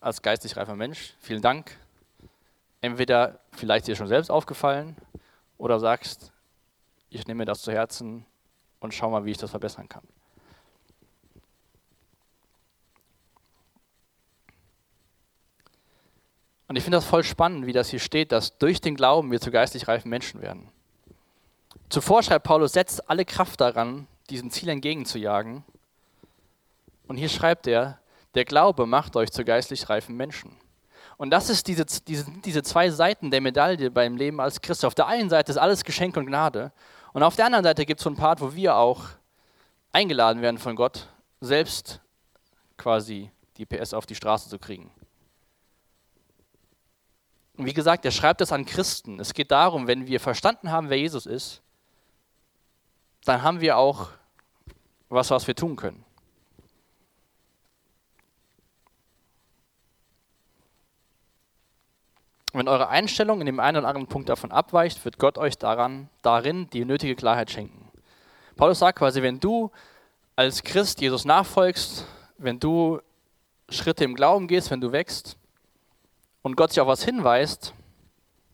als 0.00 0.22
geistig 0.22 0.56
reifer 0.56 0.76
Mensch, 0.76 1.14
vielen 1.20 1.42
Dank, 1.42 1.76
entweder 2.80 3.40
vielleicht 3.52 3.86
dir 3.86 3.96
schon 3.96 4.06
selbst 4.06 4.30
aufgefallen 4.30 4.96
oder 5.58 5.80
sagst, 5.80 6.32
ich 7.08 7.26
nehme 7.26 7.38
mir 7.38 7.44
das 7.46 7.62
zu 7.62 7.72
Herzen 7.72 8.24
und 8.78 8.94
schau 8.94 9.10
mal, 9.10 9.24
wie 9.24 9.32
ich 9.32 9.38
das 9.38 9.50
verbessern 9.50 9.88
kann. 9.88 10.04
Und 16.70 16.76
ich 16.76 16.84
finde 16.84 16.98
das 16.98 17.04
voll 17.04 17.24
spannend, 17.24 17.66
wie 17.66 17.72
das 17.72 17.88
hier 17.88 17.98
steht, 17.98 18.30
dass 18.30 18.56
durch 18.56 18.80
den 18.80 18.94
Glauben 18.94 19.32
wir 19.32 19.40
zu 19.40 19.50
geistlich 19.50 19.88
reifen 19.88 20.08
Menschen 20.08 20.40
werden. 20.40 20.68
Zuvor 21.88 22.22
schreibt 22.22 22.46
Paulus, 22.46 22.74
setzt 22.74 23.10
alle 23.10 23.24
Kraft 23.24 23.60
daran, 23.60 24.06
diesem 24.30 24.52
Ziel 24.52 24.68
entgegenzujagen. 24.68 25.64
Und 27.08 27.16
hier 27.16 27.28
schreibt 27.28 27.66
er, 27.66 27.98
der 28.36 28.44
Glaube 28.44 28.86
macht 28.86 29.16
euch 29.16 29.32
zu 29.32 29.44
geistlich 29.44 29.88
reifen 29.88 30.16
Menschen. 30.16 30.58
Und 31.16 31.30
das 31.30 31.50
ist 31.50 31.66
diese, 31.66 31.84
diese, 32.06 32.26
diese 32.44 32.62
zwei 32.62 32.88
Seiten 32.90 33.32
der 33.32 33.40
Medaille 33.40 33.90
beim 33.90 34.16
Leben 34.16 34.40
als 34.40 34.60
Christ. 34.60 34.84
Auf 34.84 34.94
der 34.94 35.08
einen 35.08 35.28
Seite 35.28 35.50
ist 35.50 35.58
alles 35.58 35.82
Geschenk 35.82 36.16
und 36.16 36.26
Gnade. 36.26 36.70
Und 37.12 37.24
auf 37.24 37.34
der 37.34 37.46
anderen 37.46 37.64
Seite 37.64 37.84
gibt 37.84 37.98
es 37.98 38.04
so 38.04 38.10
einen 38.10 38.16
Part, 38.16 38.40
wo 38.40 38.54
wir 38.54 38.76
auch 38.76 39.06
eingeladen 39.90 40.40
werden 40.40 40.58
von 40.58 40.76
Gott, 40.76 41.08
selbst 41.40 42.00
quasi 42.76 43.32
die 43.56 43.66
PS 43.66 43.92
auf 43.92 44.06
die 44.06 44.14
Straße 44.14 44.48
zu 44.48 44.60
kriegen. 44.60 44.92
Und 47.60 47.66
wie 47.66 47.74
gesagt, 47.74 48.06
er 48.06 48.10
schreibt 48.10 48.40
das 48.40 48.52
an 48.52 48.64
Christen. 48.64 49.20
Es 49.20 49.34
geht 49.34 49.50
darum, 49.50 49.86
wenn 49.86 50.06
wir 50.06 50.18
verstanden 50.18 50.70
haben, 50.70 50.88
wer 50.88 50.96
Jesus 50.96 51.26
ist, 51.26 51.60
dann 53.26 53.42
haben 53.42 53.60
wir 53.60 53.76
auch 53.76 54.08
was, 55.10 55.30
was 55.30 55.46
wir 55.46 55.54
tun 55.54 55.76
können. 55.76 56.02
Wenn 62.54 62.66
eure 62.66 62.88
Einstellung 62.88 63.40
in 63.40 63.46
dem 63.46 63.60
einen 63.60 63.76
oder 63.76 63.88
anderen 63.88 64.06
Punkt 64.06 64.30
davon 64.30 64.52
abweicht, 64.52 65.04
wird 65.04 65.18
Gott 65.18 65.36
euch 65.36 65.58
daran, 65.58 66.08
darin 66.22 66.70
die 66.70 66.86
nötige 66.86 67.14
Klarheit 67.14 67.50
schenken. 67.50 67.90
Paulus 68.56 68.78
sagt 68.78 69.00
quasi, 69.00 69.20
wenn 69.20 69.38
du 69.38 69.70
als 70.34 70.62
Christ 70.62 71.02
Jesus 71.02 71.26
nachfolgst, 71.26 72.06
wenn 72.38 72.58
du 72.58 73.02
Schritte 73.68 74.04
im 74.04 74.14
Glauben 74.14 74.48
gehst, 74.48 74.70
wenn 74.70 74.80
du 74.80 74.92
wächst 74.92 75.36
und 76.42 76.56
Gott 76.56 76.70
sich 76.70 76.80
auf 76.80 76.88
was 76.88 77.04
hinweist, 77.04 77.74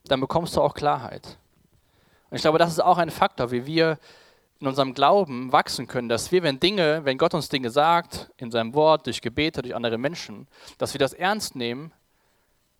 dann 0.05 0.19
bekommst 0.19 0.55
du 0.55 0.61
auch 0.61 0.73
Klarheit. 0.73 1.37
Und 2.29 2.35
ich 2.35 2.41
glaube, 2.41 2.57
das 2.57 2.71
ist 2.71 2.79
auch 2.79 2.97
ein 2.97 3.09
Faktor, 3.11 3.51
wie 3.51 3.65
wir 3.65 3.97
in 4.59 4.67
unserem 4.67 4.93
Glauben 4.93 5.51
wachsen 5.51 5.87
können, 5.87 6.09
dass 6.09 6.31
wir, 6.31 6.43
wenn 6.43 6.59
Dinge, 6.59 7.05
wenn 7.05 7.17
Gott 7.17 7.33
uns 7.33 7.49
Dinge 7.49 7.69
sagt, 7.69 8.31
in 8.37 8.51
seinem 8.51 8.73
Wort, 8.73 9.05
durch 9.05 9.21
Gebete, 9.21 9.61
durch 9.61 9.75
andere 9.75 9.97
Menschen, 9.97 10.47
dass 10.77 10.93
wir 10.93 10.99
das 10.99 11.13
ernst 11.13 11.55
nehmen 11.55 11.91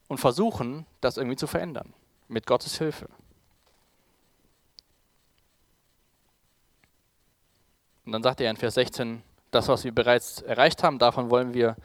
und 0.08 0.18
versuchen, 0.18 0.86
das 1.02 1.18
irgendwie 1.18 1.36
zu 1.36 1.48
verändern. 1.48 1.94
Mit 2.28 2.46
Gottes 2.46 2.78
Hilfe. 2.78 3.08
Und 8.06 8.14
dann 8.14 8.24
sagt 8.24 8.42
er 8.42 8.50
in 8.50 8.58
Vers 8.58 8.74
16, 8.74 9.22
das, 9.52 9.68
was 9.68 9.84
wir 9.84 9.94
bereits 9.94 10.42
erreicht 10.42 10.84
haben, 10.84 10.98
davon 10.98 11.30
wollen 11.30 11.54
wir 11.54 11.76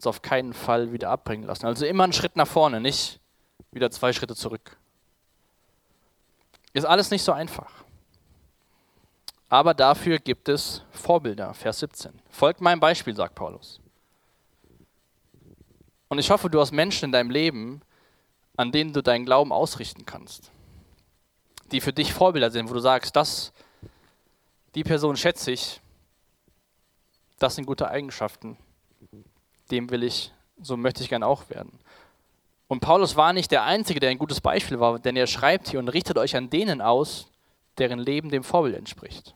uns 0.00 0.06
auf 0.06 0.22
keinen 0.22 0.54
Fall 0.54 0.92
wieder 0.92 1.10
abbringen 1.10 1.46
lassen. 1.46 1.66
Also 1.66 1.84
immer 1.84 2.04
einen 2.04 2.14
Schritt 2.14 2.34
nach 2.34 2.48
vorne, 2.48 2.80
nicht 2.80 3.20
wieder 3.70 3.90
zwei 3.90 4.14
Schritte 4.14 4.34
zurück. 4.34 4.78
Ist 6.72 6.86
alles 6.86 7.10
nicht 7.10 7.22
so 7.22 7.32
einfach. 7.32 7.70
Aber 9.50 9.74
dafür 9.74 10.18
gibt 10.18 10.48
es 10.48 10.82
Vorbilder, 10.90 11.52
Vers 11.52 11.80
17. 11.80 12.12
Folgt 12.30 12.62
meinem 12.62 12.80
Beispiel, 12.80 13.14
sagt 13.14 13.34
Paulus. 13.34 13.78
Und 16.08 16.18
ich 16.18 16.30
hoffe, 16.30 16.48
du 16.48 16.60
hast 16.60 16.72
Menschen 16.72 17.06
in 17.06 17.12
deinem 17.12 17.30
Leben, 17.30 17.82
an 18.56 18.72
denen 18.72 18.94
du 18.94 19.02
deinen 19.02 19.26
Glauben 19.26 19.52
ausrichten 19.52 20.06
kannst. 20.06 20.50
Die 21.72 21.80
für 21.82 21.92
dich 21.92 22.14
Vorbilder 22.14 22.50
sind, 22.50 22.70
wo 22.70 22.74
du 22.74 22.80
sagst, 22.80 23.14
das, 23.16 23.52
die 24.74 24.82
Person 24.82 25.16
schätze 25.16 25.50
ich, 25.50 25.80
das 27.38 27.56
sind 27.56 27.66
gute 27.66 27.88
Eigenschaften. 27.88 28.56
Dem 29.70 29.90
will 29.90 30.02
ich, 30.02 30.32
so 30.60 30.76
möchte 30.76 31.02
ich 31.02 31.08
gern 31.08 31.22
auch 31.22 31.48
werden. 31.50 31.78
Und 32.68 32.80
Paulus 32.80 33.16
war 33.16 33.32
nicht 33.32 33.50
der 33.50 33.64
Einzige, 33.64 33.98
der 33.98 34.10
ein 34.10 34.18
gutes 34.18 34.40
Beispiel 34.40 34.78
war, 34.78 34.98
denn 34.98 35.16
er 35.16 35.26
schreibt 35.26 35.68
hier 35.68 35.80
und 35.80 35.88
richtet 35.88 36.18
euch 36.18 36.36
an 36.36 36.50
denen 36.50 36.80
aus, 36.80 37.28
deren 37.78 37.98
Leben 37.98 38.30
dem 38.30 38.44
Vorbild 38.44 38.76
entspricht. 38.76 39.34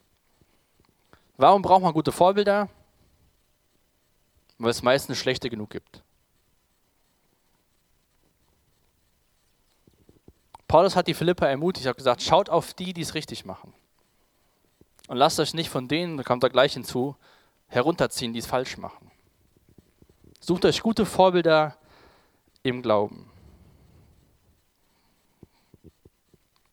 Warum 1.36 1.62
braucht 1.62 1.82
man 1.82 1.92
gute 1.92 2.12
Vorbilder? 2.12 2.68
Weil 4.58 4.70
es 4.70 4.82
meistens 4.82 5.18
schlechte 5.18 5.50
genug 5.50 5.70
gibt. 5.70 6.04
Paulus 10.68 10.96
hat 10.96 11.06
die 11.06 11.14
Philippa 11.14 11.46
ermutigt, 11.46 11.86
hat 11.86 11.96
gesagt, 11.96 12.22
schaut 12.22 12.48
auf 12.48 12.74
die, 12.74 12.92
die 12.92 13.02
es 13.02 13.14
richtig 13.14 13.44
machen. 13.44 13.72
Und 15.08 15.16
lasst 15.16 15.38
euch 15.38 15.54
nicht 15.54 15.70
von 15.70 15.88
denen, 15.88 16.16
da 16.16 16.22
kommt 16.22 16.42
er 16.42 16.50
gleich 16.50 16.74
hinzu, 16.74 17.16
herunterziehen, 17.66 18.32
die 18.32 18.38
es 18.38 18.46
falsch 18.46 18.78
machen. 18.78 19.10
Sucht 20.44 20.66
euch 20.66 20.82
gute 20.82 21.06
Vorbilder 21.06 21.74
im 22.62 22.82
Glauben. 22.82 23.30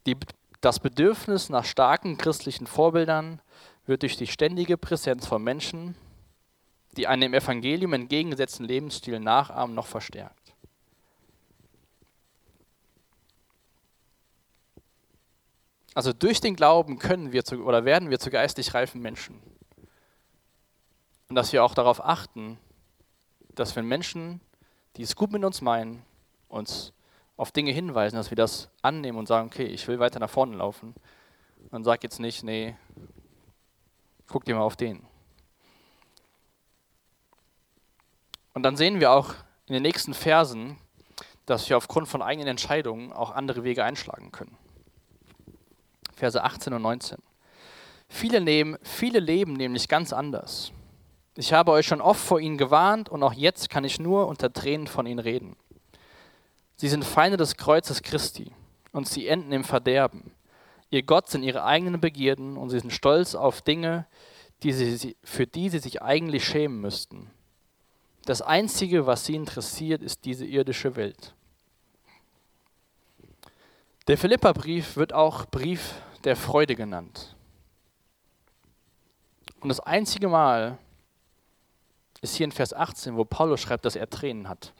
Die, 0.06 0.18
das 0.60 0.82
Bedürfnis 0.82 1.48
nach 1.48 1.64
starken 1.64 2.18
christlichen 2.18 2.68
Vorbildern 2.68 3.42
wird 3.86 4.02
durch 4.02 4.18
die 4.18 4.28
ständige 4.28 4.78
Präsenz 4.78 5.26
von 5.26 5.42
Menschen, 5.42 5.96
die 6.98 7.08
einem 7.08 7.34
Evangelium 7.34 7.94
entgegengesetzten 7.94 8.66
Lebensstil 8.66 9.22
nachahmen, 9.22 9.74
noch 9.74 9.88
verstärkt. 9.88 10.54
Also 15.94 16.12
durch 16.12 16.42
den 16.42 16.58
Glauben 16.58 17.00
können 17.00 17.32
wir 17.32 17.46
zu, 17.46 17.64
oder 17.64 17.86
werden 17.86 18.10
wir 18.10 18.20
zu 18.20 18.32
geistig 18.32 18.74
reifen 18.74 19.02
Menschen. 19.02 19.42
Und 21.30 21.36
dass 21.38 21.54
wir 21.54 21.64
auch 21.64 21.74
darauf 21.74 22.04
achten, 22.04 22.60
dass 23.56 23.76
wenn 23.76 23.88
Menschen, 23.88 24.42
die 24.98 25.04
es 25.04 25.16
gut 25.16 25.32
mit 25.32 25.44
uns 25.44 25.62
meinen, 25.62 26.04
uns 26.48 26.94
auf 27.38 27.52
Dinge 27.52 27.72
hinweisen, 27.72 28.16
dass 28.16 28.30
wir 28.30 28.36
das 28.36 28.70
annehmen 28.82 29.18
und 29.18 29.28
sagen, 29.28 29.48
okay, 29.48 29.66
ich 29.66 29.88
will 29.88 30.00
weiter 30.00 30.20
nach 30.20 30.30
vorne 30.30 30.58
laufen. 30.58 30.94
Und 31.72 31.84
sag 31.84 32.04
jetzt 32.04 32.20
nicht, 32.20 32.44
nee, 32.44 32.76
guck 34.28 34.46
dir 34.46 34.56
mal 34.56 34.62
auf 34.62 34.76
den. 34.76 35.02
Und 38.54 38.64
dann 38.64 38.76
sehen 38.76 39.00
wir 39.00 39.12
auch 39.12 39.34
in 39.68 39.74
den 39.74 39.84
nächsten 39.84 40.14
Versen, 40.14 40.78
dass 41.46 41.70
wir 41.70 41.78
aufgrund 41.78 42.08
von 42.08 42.22
eigenen 42.22 42.48
Entscheidungen 42.48 43.12
auch 43.12 43.32
andere 43.32 43.64
Wege 43.64 43.84
einschlagen 43.84 44.32
können. 44.32 44.58
Verse 46.16 46.44
18 46.44 46.74
und 46.74 46.82
19. 46.82 47.18
Viele, 48.08 48.42
nehmen, 48.42 48.78
viele 48.84 49.20
leben 49.20 49.54
nämlich 49.54 49.88
ganz 49.88 50.14
anders. 50.14 50.72
Ich 51.36 51.54
habe 51.54 51.72
euch 51.72 51.88
schon 51.88 52.02
oft 52.02 52.20
vor 52.20 52.40
ihnen 52.40 52.58
gewarnt 52.58 53.10
und 53.10 53.24
auch 53.24 53.34
jetzt 53.34 53.70
kann 53.70 53.84
ich 53.84 54.00
nur 54.00 54.28
unter 54.28 54.52
Tränen 54.52 54.88
von 54.88 55.06
ihnen 55.06 55.20
reden. 55.20 55.56
Sie 56.76 56.90
sind 56.90 57.06
Feinde 57.06 57.38
des 57.38 57.56
Kreuzes 57.56 58.02
Christi 58.02 58.52
und 58.92 59.08
sie 59.08 59.28
enden 59.28 59.52
im 59.52 59.64
Verderben. 59.64 60.32
Ihr 60.90 61.04
Gott 61.04 61.30
sind 61.30 61.44
ihre 61.44 61.64
eigenen 61.64 62.02
Begierden 62.02 62.58
und 62.58 62.70
sie 62.70 62.80
sind 62.80 62.92
stolz 62.92 63.34
auf 63.34 63.62
Dinge, 63.62 64.06
die 64.64 64.74
sie, 64.74 65.16
für 65.24 65.48
die 65.48 65.70
sie 65.70 65.80
sich 65.80 66.02
eigentlich 66.02 66.46
schämen 66.46 66.82
müssten. 66.82 67.32
Das 68.26 68.42
Einzige, 68.42 69.06
was 69.06 69.26
sie 69.26 69.36
interessiert, 69.36 70.04
ist 70.04 70.26
diese 70.26 70.46
irdische 70.46 70.96
Welt. 70.96 71.34
Der 74.08 74.18
Philipperbrief 74.18 74.98
wird 74.98 75.14
auch 75.14 75.46
Brief 75.46 75.96
der 76.24 76.36
Freude 76.36 76.76
genannt. 76.76 77.36
Und 79.62 79.70
das 79.70 79.80
einzige 79.80 80.28
Mal 80.28 80.78
ist 82.22 82.36
hier 82.36 82.46
in 82.46 82.52
Vers 82.52 82.74
18, 82.74 83.16
wo 83.18 83.26
Paulus 83.26 83.62
schreibt, 83.62 83.86
dass 83.86 83.96
er 83.96 84.10
Tränen 84.10 84.48
hat. 84.48 84.74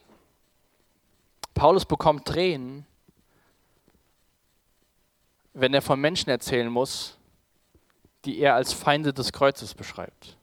Paulus 1.54 1.86
bekommt 1.86 2.28
Tränen, 2.28 2.86
wenn 5.54 5.74
er 5.74 5.82
von 5.82 6.00
Menschen 6.00 6.30
erzählen 6.30 6.70
muss, 6.70 7.18
die 8.26 8.40
er 8.40 8.56
als 8.56 8.74
Feinde 8.74 9.14
des 9.14 9.32
Kreuzes 9.32 9.74
beschreibt. 9.74 10.38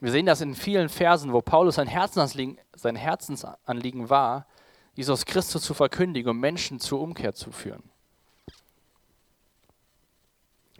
Wir 0.00 0.10
sehen 0.10 0.26
das 0.26 0.40
in 0.40 0.54
vielen 0.54 0.88
Versen, 0.88 1.32
wo 1.32 1.42
Paulus 1.42 1.74
sein 1.74 1.86
Herzensanliegen, 1.86 2.58
sein 2.74 2.96
Herzensanliegen 2.96 4.08
war, 4.08 4.46
Jesus 4.94 5.26
Christus 5.26 5.62
zu 5.62 5.74
verkündigen 5.74 6.30
und 6.30 6.40
Menschen 6.40 6.80
zur 6.80 7.00
Umkehr 7.00 7.34
zu 7.34 7.52
führen. 7.52 7.82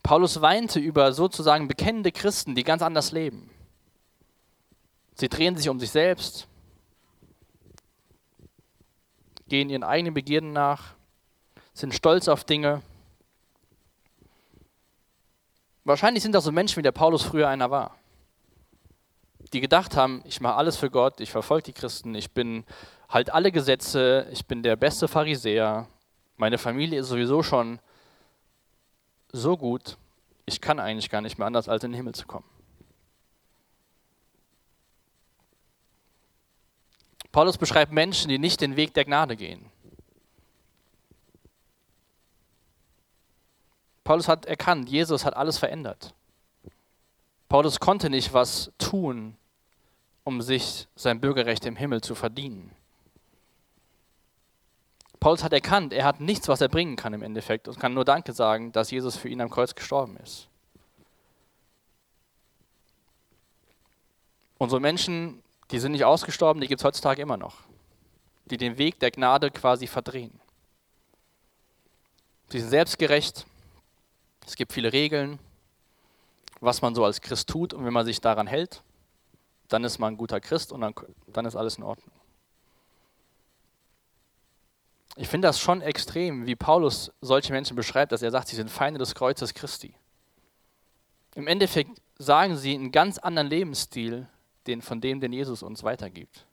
Paulus 0.03 0.41
weinte 0.41 0.81
über 0.81 1.13
sozusagen 1.13 1.69
bekennende 1.69 2.11
Christen, 2.11 2.55
die 2.55 2.65
ganz 2.65 2.81
anders 2.83 3.13
leben. 3.13 3.51
Sie 5.21 5.29
drehen 5.29 5.55
sich 5.55 5.69
um 5.69 5.79
sich 5.79 5.91
selbst, 5.91 6.49
gehen 9.49 9.69
ihren 9.69 9.83
eigenen 9.83 10.15
Begierden 10.15 10.55
nach, 10.55 10.95
sind 11.75 11.95
stolz 11.95 12.27
auf 12.27 12.45
Dinge. 12.45 12.81
Wahrscheinlich 15.85 16.23
sind 16.23 16.35
das 16.35 16.45
so 16.45 16.53
Menschen, 16.53 16.79
wie 16.79 16.83
der 16.83 16.93
Paulus 16.93 17.23
früher 17.23 17.49
einer 17.49 17.71
war. 17.71 17.97
Die 19.53 19.61
gedacht 19.61 19.95
haben, 19.95 20.23
ich 20.25 20.41
mache 20.41 20.55
alles 20.55 20.79
für 20.79 20.91
Gott, 20.91 21.21
ich 21.21 21.31
verfolge 21.31 21.65
die 21.65 21.75
Christen, 21.75 22.15
ich 22.15 22.31
bin 22.31 22.65
halt 23.11 23.29
alle 23.29 23.53
Gesetze, 23.53 24.27
ich 24.33 24.47
bin 24.47 24.63
der 24.63 24.77
beste 24.77 25.07
Pharisäer, 25.07 25.87
meine 26.39 26.57
Familie 26.57 26.99
ist 26.99 27.09
sowieso 27.09 27.43
schon 27.43 27.79
so 29.33 29.59
gut, 29.59 29.99
ich 30.47 30.63
kann 30.63 30.81
eigentlich 30.81 31.11
gar 31.11 31.21
nicht 31.21 31.37
mehr 31.37 31.47
anders, 31.47 31.69
als 31.69 31.85
in 31.85 31.91
den 31.91 31.97
Himmel 31.97 32.15
zu 32.15 32.27
kommen. 32.27 32.60
Paulus 37.33 37.59
beschreibt 37.59 37.93
Menschen, 37.93 38.29
die 38.29 38.39
nicht 38.39 38.61
den 38.61 38.77
Weg 38.77 38.95
der 38.95 39.05
Gnade 39.05 39.37
gehen. 39.37 39.71
Paulus 44.05 44.27
hat 44.27 44.47
erkannt, 44.47 44.89
Jesus 44.89 45.25
hat 45.25 45.37
alles 45.37 45.59
verändert. 45.59 46.15
Paulus 47.49 47.79
konnte 47.79 48.11
nicht 48.11 48.33
was 48.33 48.73
tun, 48.79 49.37
um 50.25 50.43
sich 50.43 50.89
sein 50.97 51.21
Bürgerrecht 51.21 51.65
im 51.67 51.77
Himmel 51.77 52.01
zu 52.01 52.15
verdienen. 52.15 52.73
Paulus 55.21 55.45
hat 55.45 55.53
erkannt, 55.53 55.93
er 55.93 56.05
hat 56.05 56.21
nichts, 56.21 56.49
was 56.49 56.61
er 56.61 56.69
bringen 56.69 56.97
kann 56.97 57.13
im 57.13 57.23
Endeffekt 57.23 57.69
und 57.69 57.79
kann 57.79 57.93
nur 57.93 58.05
Danke 58.05 58.33
sagen, 58.33 58.73
dass 58.73 58.91
Jesus 58.91 59.17
für 59.17 59.29
ihn 59.29 59.41
am 59.41 59.51
Kreuz 59.51 59.75
gestorben 59.75 60.17
ist. 60.17 60.49
Unsere 64.59 64.81
Menschen, 64.81 65.43
die 65.71 65.79
sind 65.79 65.93
nicht 65.93 66.05
ausgestorben, 66.05 66.61
die 66.61 66.69
gibt 66.69 66.81
es 66.81 66.85
heutzutage 66.85 67.23
immer 67.23 67.37
noch, 67.37 67.59
die 68.47 68.57
den 68.57 68.79
Weg 68.79 68.99
der 69.01 69.11
Gnade 69.11 69.51
quasi 69.51 69.87
verdrehen. 69.87 70.41
Sie 72.49 72.61
sind 72.61 72.71
selbstgerecht, 72.71 73.47
es 74.47 74.57
gibt 74.57 74.73
viele 74.73 74.93
Regeln, 74.93 75.39
was 76.61 76.83
man 76.83 76.95
so 76.95 77.05
als 77.05 77.21
Christ 77.21 77.49
tut 77.49 77.73
und 77.73 77.85
wenn 77.85 77.93
man 77.93 78.05
sich 78.05 78.21
daran 78.21 78.47
hält, 78.47 78.83
dann 79.69 79.85
ist 79.85 79.99
man 79.99 80.15
ein 80.15 80.17
guter 80.17 80.41
Christ 80.41 80.73
und 80.73 80.81
dann, 80.81 80.95
dann 81.29 81.47
ist 81.47 81.57
alles 81.57 81.79
in 81.79 81.85
Ordnung. 81.85 82.11
Ich 85.17 85.29
finde 85.29 85.49
das 85.49 85.61
schon 85.61 85.81
extrem, 85.81 86.47
wie 86.47 86.57
Paulus 86.57 87.13
solche 87.21 87.53
Menschen 87.53 87.77
beschreibt, 87.77 88.13
dass 88.13 88.23
er 88.23 88.31
sagt, 88.31 88.49
sie 88.49 88.57
sind 88.57 88.71
Feinde 88.71 88.99
des 88.99 89.15
Kreuzes 89.15 89.55
Christi. 89.55 89.95
Im 91.35 91.47
Endeffekt 91.47 92.01
sagen 92.19 92.57
sie 92.57 92.75
einen 92.75 92.93
ganz 92.93 93.19
anderen 93.19 93.49
Lebensstil, 93.49 94.29
den, 94.67 94.83
von 94.83 95.01
dem, 95.01 95.21
den 95.21 95.33
Jesus 95.33 95.63
uns 95.63 95.83
weitergibt. 95.83 96.47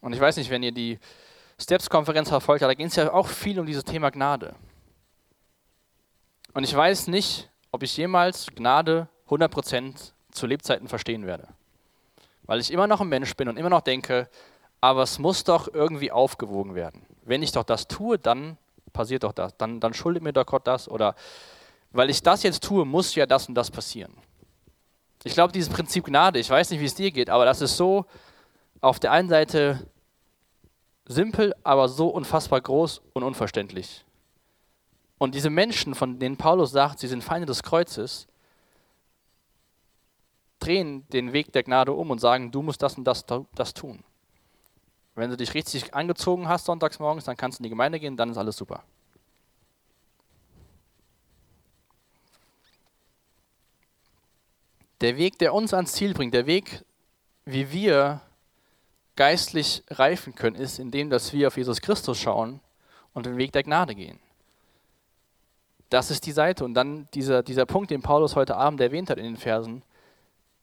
Und 0.00 0.12
ich 0.12 0.20
weiß 0.20 0.36
nicht, 0.36 0.50
wenn 0.50 0.62
ihr 0.62 0.72
die 0.72 0.98
Steps-Konferenz 1.58 2.28
verfolgt 2.28 2.62
habt, 2.62 2.70
da 2.70 2.74
ging 2.74 2.86
es 2.86 2.96
ja 2.96 3.12
auch 3.12 3.28
viel 3.28 3.58
um 3.58 3.66
dieses 3.66 3.84
Thema 3.84 4.10
Gnade. 4.10 4.54
Und 6.52 6.64
ich 6.64 6.74
weiß 6.74 7.08
nicht, 7.08 7.50
ob 7.72 7.82
ich 7.82 7.96
jemals 7.96 8.46
Gnade 8.54 9.08
100% 9.28 10.12
zu 10.30 10.46
Lebzeiten 10.46 10.88
verstehen 10.88 11.26
werde. 11.26 11.48
Weil 12.44 12.60
ich 12.60 12.70
immer 12.70 12.86
noch 12.86 13.00
ein 13.00 13.08
Mensch 13.08 13.34
bin 13.34 13.48
und 13.48 13.56
immer 13.56 13.70
noch 13.70 13.80
denke, 13.80 14.28
aber 14.80 15.02
es 15.02 15.18
muss 15.18 15.44
doch 15.44 15.72
irgendwie 15.72 16.12
aufgewogen 16.12 16.74
werden. 16.74 17.04
Wenn 17.24 17.42
ich 17.42 17.52
doch 17.52 17.64
das 17.64 17.88
tue, 17.88 18.18
dann 18.18 18.56
passiert 18.92 19.24
doch 19.24 19.32
das. 19.32 19.56
Dann, 19.56 19.80
dann 19.80 19.94
schuldet 19.94 20.22
mir 20.22 20.32
doch 20.32 20.46
Gott 20.46 20.66
das. 20.66 20.88
Oder 20.88 21.16
weil 21.90 22.10
ich 22.10 22.22
das 22.22 22.42
jetzt 22.42 22.62
tue, 22.62 22.84
muss 22.84 23.14
ja 23.14 23.26
das 23.26 23.48
und 23.48 23.54
das 23.54 23.70
passieren. 23.70 24.12
Ich 25.24 25.34
glaube, 25.34 25.52
dieses 25.52 25.72
Prinzip 25.72 26.04
Gnade, 26.04 26.38
ich 26.38 26.50
weiß 26.50 26.70
nicht, 26.70 26.80
wie 26.80 26.84
es 26.86 26.94
dir 26.94 27.10
geht, 27.10 27.30
aber 27.30 27.44
das 27.44 27.60
ist 27.60 27.76
so 27.76 28.06
auf 28.80 29.00
der 29.00 29.12
einen 29.12 29.28
Seite 29.28 29.86
simpel, 31.06 31.54
aber 31.62 31.88
so 31.88 32.08
unfassbar 32.08 32.60
groß 32.60 33.00
und 33.12 33.22
unverständlich. 33.22 34.04
Und 35.18 35.34
diese 35.34 35.50
Menschen, 35.50 35.94
von 35.94 36.18
denen 36.18 36.36
Paulus 36.36 36.70
sagt, 36.72 36.98
sie 36.98 37.08
sind 37.08 37.24
Feinde 37.24 37.46
des 37.46 37.62
Kreuzes, 37.62 38.26
drehen 40.58 41.06
den 41.08 41.32
Weg 41.32 41.52
der 41.52 41.62
Gnade 41.62 41.92
um 41.92 42.10
und 42.10 42.20
sagen, 42.20 42.50
du 42.50 42.62
musst 42.62 42.82
das 42.82 42.98
und 42.98 43.04
das, 43.04 43.24
das 43.54 43.74
tun. 43.74 44.02
Wenn 45.14 45.30
du 45.30 45.36
dich 45.36 45.54
richtig 45.54 45.94
angezogen 45.94 46.48
hast 46.48 46.66
sonntags 46.66 46.98
morgens, 46.98 47.24
dann 47.24 47.36
kannst 47.36 47.58
du 47.58 47.60
in 47.60 47.64
die 47.64 47.70
Gemeinde 47.70 47.98
gehen, 47.98 48.16
dann 48.16 48.30
ist 48.30 48.36
alles 48.36 48.56
super. 48.56 48.82
Der 55.00 55.16
Weg, 55.16 55.38
der 55.38 55.52
uns 55.52 55.74
ans 55.74 55.92
Ziel 55.92 56.14
bringt, 56.14 56.34
der 56.34 56.46
Weg, 56.46 56.84
wie 57.44 57.70
wir 57.70 58.20
geistlich 59.14 59.82
reifen 59.88 60.34
können, 60.34 60.56
ist, 60.56 60.78
indem 60.78 61.10
dass 61.10 61.32
wir 61.32 61.48
auf 61.48 61.56
Jesus 61.56 61.80
Christus 61.80 62.18
schauen 62.18 62.60
und 63.12 63.26
den 63.26 63.36
Weg 63.36 63.52
der 63.52 63.62
Gnade 63.62 63.94
gehen. 63.94 64.18
Das 65.90 66.10
ist 66.10 66.26
die 66.26 66.32
Seite. 66.32 66.64
Und 66.64 66.74
dann 66.74 67.08
dieser, 67.14 67.42
dieser 67.42 67.66
Punkt, 67.66 67.90
den 67.90 68.02
Paulus 68.02 68.36
heute 68.36 68.56
Abend 68.56 68.80
erwähnt 68.80 69.10
hat 69.10 69.18
in 69.18 69.24
den 69.24 69.36
Versen, 69.36 69.82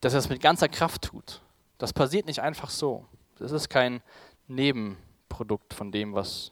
dass 0.01 0.13
er 0.13 0.19
es 0.19 0.29
mit 0.29 0.41
ganzer 0.41 0.67
Kraft 0.67 1.03
tut. 1.03 1.41
Das 1.77 1.93
passiert 1.93 2.25
nicht 2.25 2.39
einfach 2.39 2.69
so. 2.69 3.05
Das 3.39 3.51
ist 3.51 3.69
kein 3.69 4.01
Nebenprodukt 4.47 5.73
von 5.73 5.91
dem, 5.91 6.13
was 6.13 6.51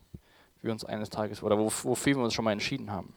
wir 0.62 0.72
uns 0.72 0.86
eines 0.86 1.10
Tages 1.10 1.44
oder 1.44 1.58
wofür 1.58 2.16
wir 2.16 2.24
uns 2.24 2.34
schon 2.34 2.46
mal 2.46 2.52
entschieden 2.52 2.92
haben. 2.92 3.14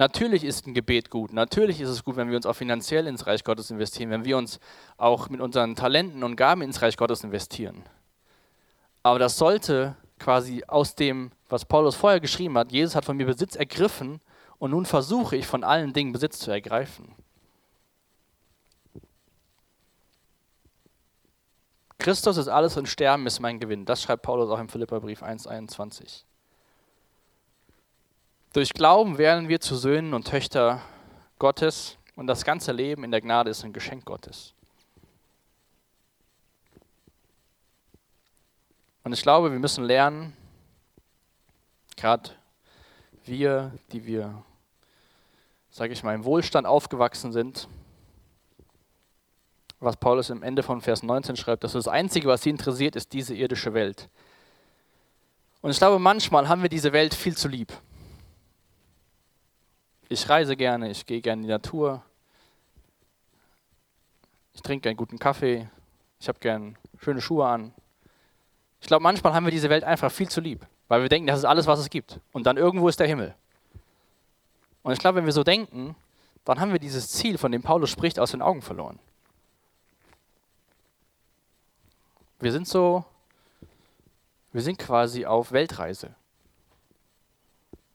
Natürlich 0.00 0.44
ist 0.44 0.66
ein 0.66 0.72
Gebet 0.72 1.10
gut. 1.10 1.30
Natürlich 1.30 1.78
ist 1.78 1.90
es 1.90 2.02
gut, 2.02 2.16
wenn 2.16 2.30
wir 2.30 2.36
uns 2.36 2.46
auch 2.46 2.54
finanziell 2.54 3.06
ins 3.06 3.26
Reich 3.26 3.44
Gottes 3.44 3.70
investieren, 3.70 4.08
wenn 4.08 4.24
wir 4.24 4.38
uns 4.38 4.58
auch 4.96 5.28
mit 5.28 5.42
unseren 5.42 5.76
Talenten 5.76 6.24
und 6.24 6.36
Gaben 6.36 6.62
ins 6.62 6.80
Reich 6.80 6.96
Gottes 6.96 7.22
investieren. 7.22 7.82
Aber 9.02 9.18
das 9.18 9.36
sollte 9.36 9.98
quasi 10.18 10.64
aus 10.66 10.94
dem, 10.94 11.32
was 11.50 11.66
Paulus 11.66 11.96
vorher 11.96 12.18
geschrieben 12.18 12.56
hat, 12.56 12.72
Jesus 12.72 12.94
hat 12.94 13.04
von 13.04 13.18
mir 13.18 13.26
Besitz 13.26 13.56
ergriffen 13.56 14.22
und 14.58 14.70
nun 14.70 14.86
versuche 14.86 15.36
ich 15.36 15.46
von 15.46 15.64
allen 15.64 15.92
Dingen 15.92 16.12
Besitz 16.12 16.38
zu 16.38 16.50
ergreifen. 16.50 17.14
Christus 21.98 22.38
ist 22.38 22.48
alles 22.48 22.78
und 22.78 22.88
Sterben 22.88 23.26
ist 23.26 23.40
mein 23.40 23.60
Gewinn. 23.60 23.84
Das 23.84 24.02
schreibt 24.02 24.22
Paulus 24.22 24.48
auch 24.48 24.60
im 24.60 24.70
Philipperbrief 24.70 25.22
1,21. 25.22 26.24
Durch 28.52 28.72
Glauben 28.74 29.16
werden 29.16 29.48
wir 29.48 29.60
zu 29.60 29.76
Söhnen 29.76 30.12
und 30.12 30.26
Töchter 30.26 30.82
Gottes 31.38 31.98
und 32.16 32.26
das 32.26 32.44
ganze 32.44 32.72
Leben 32.72 33.04
in 33.04 33.12
der 33.12 33.20
Gnade 33.20 33.48
ist 33.48 33.62
ein 33.64 33.72
Geschenk 33.72 34.04
Gottes. 34.04 34.54
Und 39.04 39.12
ich 39.12 39.22
glaube, 39.22 39.52
wir 39.52 39.58
müssen 39.60 39.84
lernen, 39.84 40.36
gerade 41.96 42.30
wir, 43.24 43.70
die 43.92 44.04
wir, 44.04 44.42
sage 45.70 45.92
ich 45.92 46.02
mal, 46.02 46.16
im 46.16 46.24
Wohlstand 46.24 46.66
aufgewachsen 46.66 47.30
sind, 47.30 47.68
was 49.78 49.96
Paulus 49.96 50.28
im 50.28 50.42
Ende 50.42 50.64
von 50.64 50.80
Vers 50.80 51.04
19 51.04 51.36
schreibt, 51.36 51.62
dass 51.62 51.72
das 51.72 51.86
Einzige, 51.86 52.26
was 52.26 52.42
sie 52.42 52.50
interessiert, 52.50 52.96
ist 52.96 53.12
diese 53.12 53.32
irdische 53.32 53.74
Welt. 53.74 54.08
Und 55.62 55.70
ich 55.70 55.78
glaube, 55.78 56.00
manchmal 56.00 56.48
haben 56.48 56.62
wir 56.62 56.68
diese 56.68 56.92
Welt 56.92 57.14
viel 57.14 57.36
zu 57.36 57.46
lieb. 57.46 57.72
Ich 60.12 60.28
reise 60.28 60.56
gerne, 60.56 60.90
ich 60.90 61.06
gehe 61.06 61.20
gerne 61.20 61.42
in 61.42 61.46
die 61.46 61.52
Natur, 61.52 62.02
ich 64.52 64.60
trinke 64.60 64.88
einen 64.88 64.96
guten 64.96 65.20
Kaffee, 65.20 65.70
ich 66.18 66.26
habe 66.26 66.40
gerne 66.40 66.74
schöne 66.98 67.20
Schuhe 67.20 67.46
an. 67.46 67.72
Ich 68.80 68.88
glaube, 68.88 69.04
manchmal 69.04 69.34
haben 69.34 69.44
wir 69.44 69.52
diese 69.52 69.70
Welt 69.70 69.84
einfach 69.84 70.10
viel 70.10 70.28
zu 70.28 70.40
lieb, 70.40 70.66
weil 70.88 71.02
wir 71.02 71.08
denken, 71.08 71.28
das 71.28 71.38
ist 71.38 71.44
alles, 71.44 71.68
was 71.68 71.78
es 71.78 71.90
gibt. 71.90 72.18
Und 72.32 72.44
dann 72.46 72.56
irgendwo 72.56 72.88
ist 72.88 72.98
der 72.98 73.06
Himmel. 73.06 73.36
Und 74.82 74.92
ich 74.92 74.98
glaube, 74.98 75.18
wenn 75.18 75.26
wir 75.26 75.32
so 75.32 75.44
denken, 75.44 75.94
dann 76.44 76.58
haben 76.58 76.72
wir 76.72 76.80
dieses 76.80 77.10
Ziel, 77.10 77.38
von 77.38 77.52
dem 77.52 77.62
Paulus 77.62 77.88
spricht, 77.88 78.18
aus 78.18 78.32
den 78.32 78.42
Augen 78.42 78.62
verloren. 78.62 78.98
Wir 82.40 82.50
sind 82.50 82.66
so, 82.66 83.04
wir 84.52 84.62
sind 84.62 84.76
quasi 84.76 85.24
auf 85.24 85.52
Weltreise. 85.52 86.16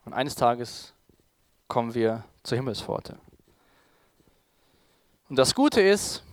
Und 0.05 0.13
eines 0.13 0.35
Tages 0.35 0.94
kommen 1.67 1.93
wir 1.93 2.23
zur 2.43 2.57
Himmelspforte. 2.57 3.17
Und 5.29 5.37
das 5.37 5.55
Gute 5.55 5.81
ist, 5.81 6.23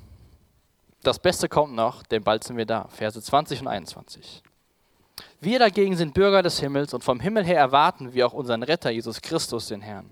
das 1.02 1.18
Beste 1.18 1.48
kommt 1.48 1.74
noch, 1.74 2.02
denn 2.04 2.22
bald 2.22 2.44
sind 2.44 2.56
wir 2.56 2.66
da. 2.66 2.86
Verse 2.88 3.20
20 3.20 3.62
und 3.62 3.68
21. 3.68 4.42
Wir 5.40 5.58
dagegen 5.58 5.96
sind 5.96 6.14
Bürger 6.14 6.42
des 6.42 6.60
Himmels 6.60 6.94
und 6.94 7.02
vom 7.02 7.18
Himmel 7.18 7.44
her 7.44 7.58
erwarten 7.58 8.12
wir 8.14 8.26
auch 8.26 8.32
unseren 8.32 8.62
Retter, 8.62 8.90
Jesus 8.90 9.20
Christus, 9.20 9.68
den 9.68 9.80
Herrn. 9.80 10.08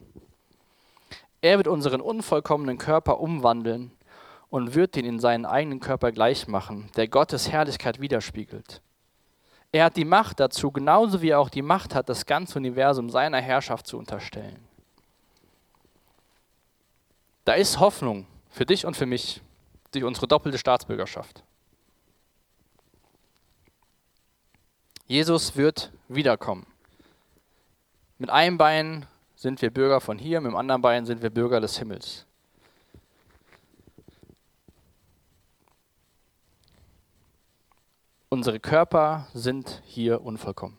Er 1.40 1.56
wird 1.58 1.68
unseren 1.68 2.00
unvollkommenen 2.00 2.78
Körper 2.78 3.20
umwandeln 3.20 3.92
und 4.50 4.74
wird 4.74 4.96
ihn 4.96 5.04
in 5.04 5.20
seinen 5.20 5.46
eigenen 5.46 5.80
Körper 5.80 6.10
gleichmachen, 6.12 6.90
der 6.96 7.08
Gottes 7.08 7.50
Herrlichkeit 7.50 8.00
widerspiegelt. 8.00 8.82
Er 9.72 9.84
hat 9.84 9.96
die 9.96 10.04
Macht 10.04 10.40
dazu, 10.40 10.72
genauso 10.72 11.22
wie 11.22 11.30
er 11.30 11.38
auch 11.38 11.48
die 11.48 11.62
Macht 11.62 11.94
hat, 11.94 12.08
das 12.08 12.26
ganze 12.26 12.58
Universum 12.58 13.08
seiner 13.08 13.40
Herrschaft 13.40 13.86
zu 13.86 13.96
unterstellen. 13.96 14.58
Da 17.44 17.54
ist 17.54 17.80
Hoffnung 17.80 18.26
für 18.48 18.66
dich 18.66 18.86
und 18.86 18.96
für 18.96 19.06
mich 19.06 19.40
durch 19.92 20.04
unsere 20.04 20.28
doppelte 20.28 20.58
Staatsbürgerschaft. 20.58 21.42
Jesus 25.06 25.56
wird 25.56 25.92
wiederkommen. 26.08 26.66
Mit 28.18 28.30
einem 28.30 28.58
Bein 28.58 29.06
sind 29.34 29.62
wir 29.62 29.70
Bürger 29.70 30.00
von 30.00 30.18
hier, 30.18 30.40
mit 30.40 30.52
dem 30.52 30.56
anderen 30.56 30.82
Bein 30.82 31.06
sind 31.06 31.22
wir 31.22 31.30
Bürger 31.30 31.60
des 31.60 31.78
Himmels. 31.78 32.26
Unsere 38.28 38.60
Körper 38.60 39.26
sind 39.34 39.82
hier 39.84 40.22
unvollkommen. 40.22 40.78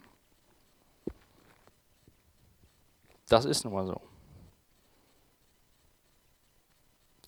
Das 3.28 3.44
ist 3.44 3.66
nun 3.66 3.74
mal 3.74 3.86
so. 3.86 4.11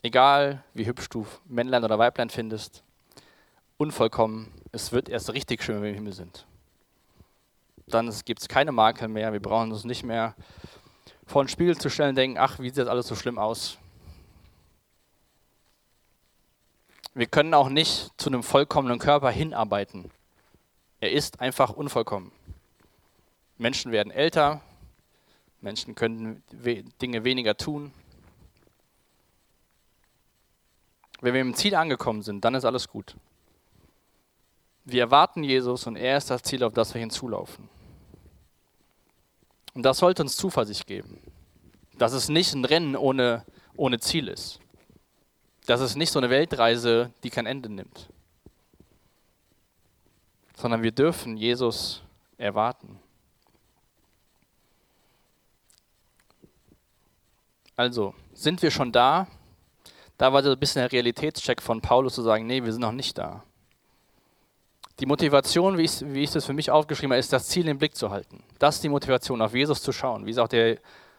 Egal 0.03 0.61
wie 0.73 0.85
hübsch 0.85 1.07
du 1.07 1.25
Männlein 1.45 1.85
oder 1.85 1.97
Weiblein 1.97 2.29
findest, 2.29 2.83
unvollkommen, 3.77 4.51
es 4.73 4.91
wird 4.91 5.07
erst 5.07 5.31
richtig 5.31 5.63
schön, 5.63 5.77
wenn 5.77 5.83
wir 5.83 5.89
im 5.91 5.95
Himmel 5.95 6.11
sind. 6.11 6.45
Dann 7.87 8.13
gibt 8.25 8.41
es 8.41 8.49
keine 8.49 8.73
Makel 8.73 9.07
mehr, 9.07 9.31
wir 9.31 9.39
brauchen 9.39 9.71
uns 9.71 9.85
nicht 9.85 10.03
mehr 10.03 10.35
vor 11.25 11.43
den 11.43 11.47
Spiegel 11.47 11.77
zu 11.77 11.89
stellen 11.89 12.09
und 12.09 12.15
denken, 12.15 12.37
ach, 12.37 12.59
wie 12.59 12.67
sieht 12.67 12.79
das 12.79 12.87
alles 12.89 13.07
so 13.07 13.15
schlimm 13.15 13.39
aus. 13.39 13.77
Wir 17.13 17.27
können 17.27 17.53
auch 17.53 17.69
nicht 17.69 18.11
zu 18.17 18.29
einem 18.29 18.43
vollkommenen 18.43 18.99
Körper 18.99 19.29
hinarbeiten. 19.29 20.11
Er 20.99 21.13
ist 21.13 21.39
einfach 21.39 21.69
unvollkommen. 21.69 22.33
Menschen 23.57 23.93
werden 23.93 24.11
älter, 24.11 24.61
Menschen 25.61 25.95
können 25.95 26.43
Dinge 27.01 27.23
weniger 27.23 27.55
tun. 27.55 27.93
Wenn 31.23 31.33
wir 31.33 31.41
im 31.41 31.55
Ziel 31.55 31.73
angekommen 31.73 32.21
sind, 32.21 32.45
dann 32.45 32.53
ist 32.53 32.65
alles 32.65 32.87
gut. 32.87 33.15
Wir 34.85 35.01
erwarten 35.01 35.43
Jesus 35.43 35.87
und 35.87 35.95
er 35.95 36.17
ist 36.17 36.29
das 36.29 36.43
Ziel, 36.43 36.63
auf 36.63 36.73
das 36.73 36.93
wir 36.93 36.99
hinzulaufen. 36.99 37.69
Und 39.73 39.83
das 39.83 39.97
sollte 39.97 40.21
uns 40.21 40.35
Zuversicht 40.35 40.85
geben, 40.85 41.19
dass 41.97 42.13
es 42.13 42.29
nicht 42.29 42.53
ein 42.53 42.65
Rennen 42.65 42.95
ohne, 42.95 43.45
ohne 43.75 43.99
Ziel 43.99 44.27
ist 44.27 44.59
dass 45.65 45.81
es 45.81 45.95
nicht 45.95 46.11
so 46.11 46.19
eine 46.19 46.29
Weltreise, 46.29 47.11
die 47.23 47.29
kein 47.29 47.45
Ende 47.45 47.69
nimmt, 47.69 48.09
sondern 50.55 50.83
wir 50.83 50.91
dürfen 50.91 51.37
Jesus 51.37 52.01
erwarten. 52.37 52.99
Also, 57.75 58.13
sind 58.33 58.61
wir 58.61 58.71
schon 58.71 58.91
da? 58.91 59.27
Da 60.23 60.31
war 60.31 60.41
so 60.41 60.51
ein 60.51 60.57
bisschen 60.57 60.81
der 60.81 60.89
Realitätscheck 60.89 61.61
von 61.61 61.81
Paulus 61.81 62.15
zu 62.15 62.21
sagen, 62.21 62.47
nee, 62.47 62.63
wir 62.63 62.71
sind 62.71 62.81
noch 62.81 62.93
nicht 62.93 63.17
da. 63.17 63.43
Die 65.01 65.05
Motivation, 65.05 65.77
wie 65.77 65.81
ich, 65.81 65.99
wie 65.99 66.23
ich 66.23 66.31
das 66.31 66.45
für 66.45 66.53
mich 66.53 66.71
aufgeschrieben 66.71 67.11
habe, 67.11 67.19
ist 67.19 67.33
das 67.33 67.49
Ziel 67.49 67.67
im 67.67 67.77
Blick 67.77 67.93
zu 67.93 68.09
halten. 68.09 68.41
Das 68.57 68.75
ist 68.75 68.85
die 68.85 68.87
Motivation, 68.87 69.41
auf 69.41 69.53
Jesus 69.53 69.83
zu 69.83 69.91
schauen. 69.91 70.25
Wie 70.25 70.31
es 70.31 70.37
auch 70.37 70.47
der 70.47 70.77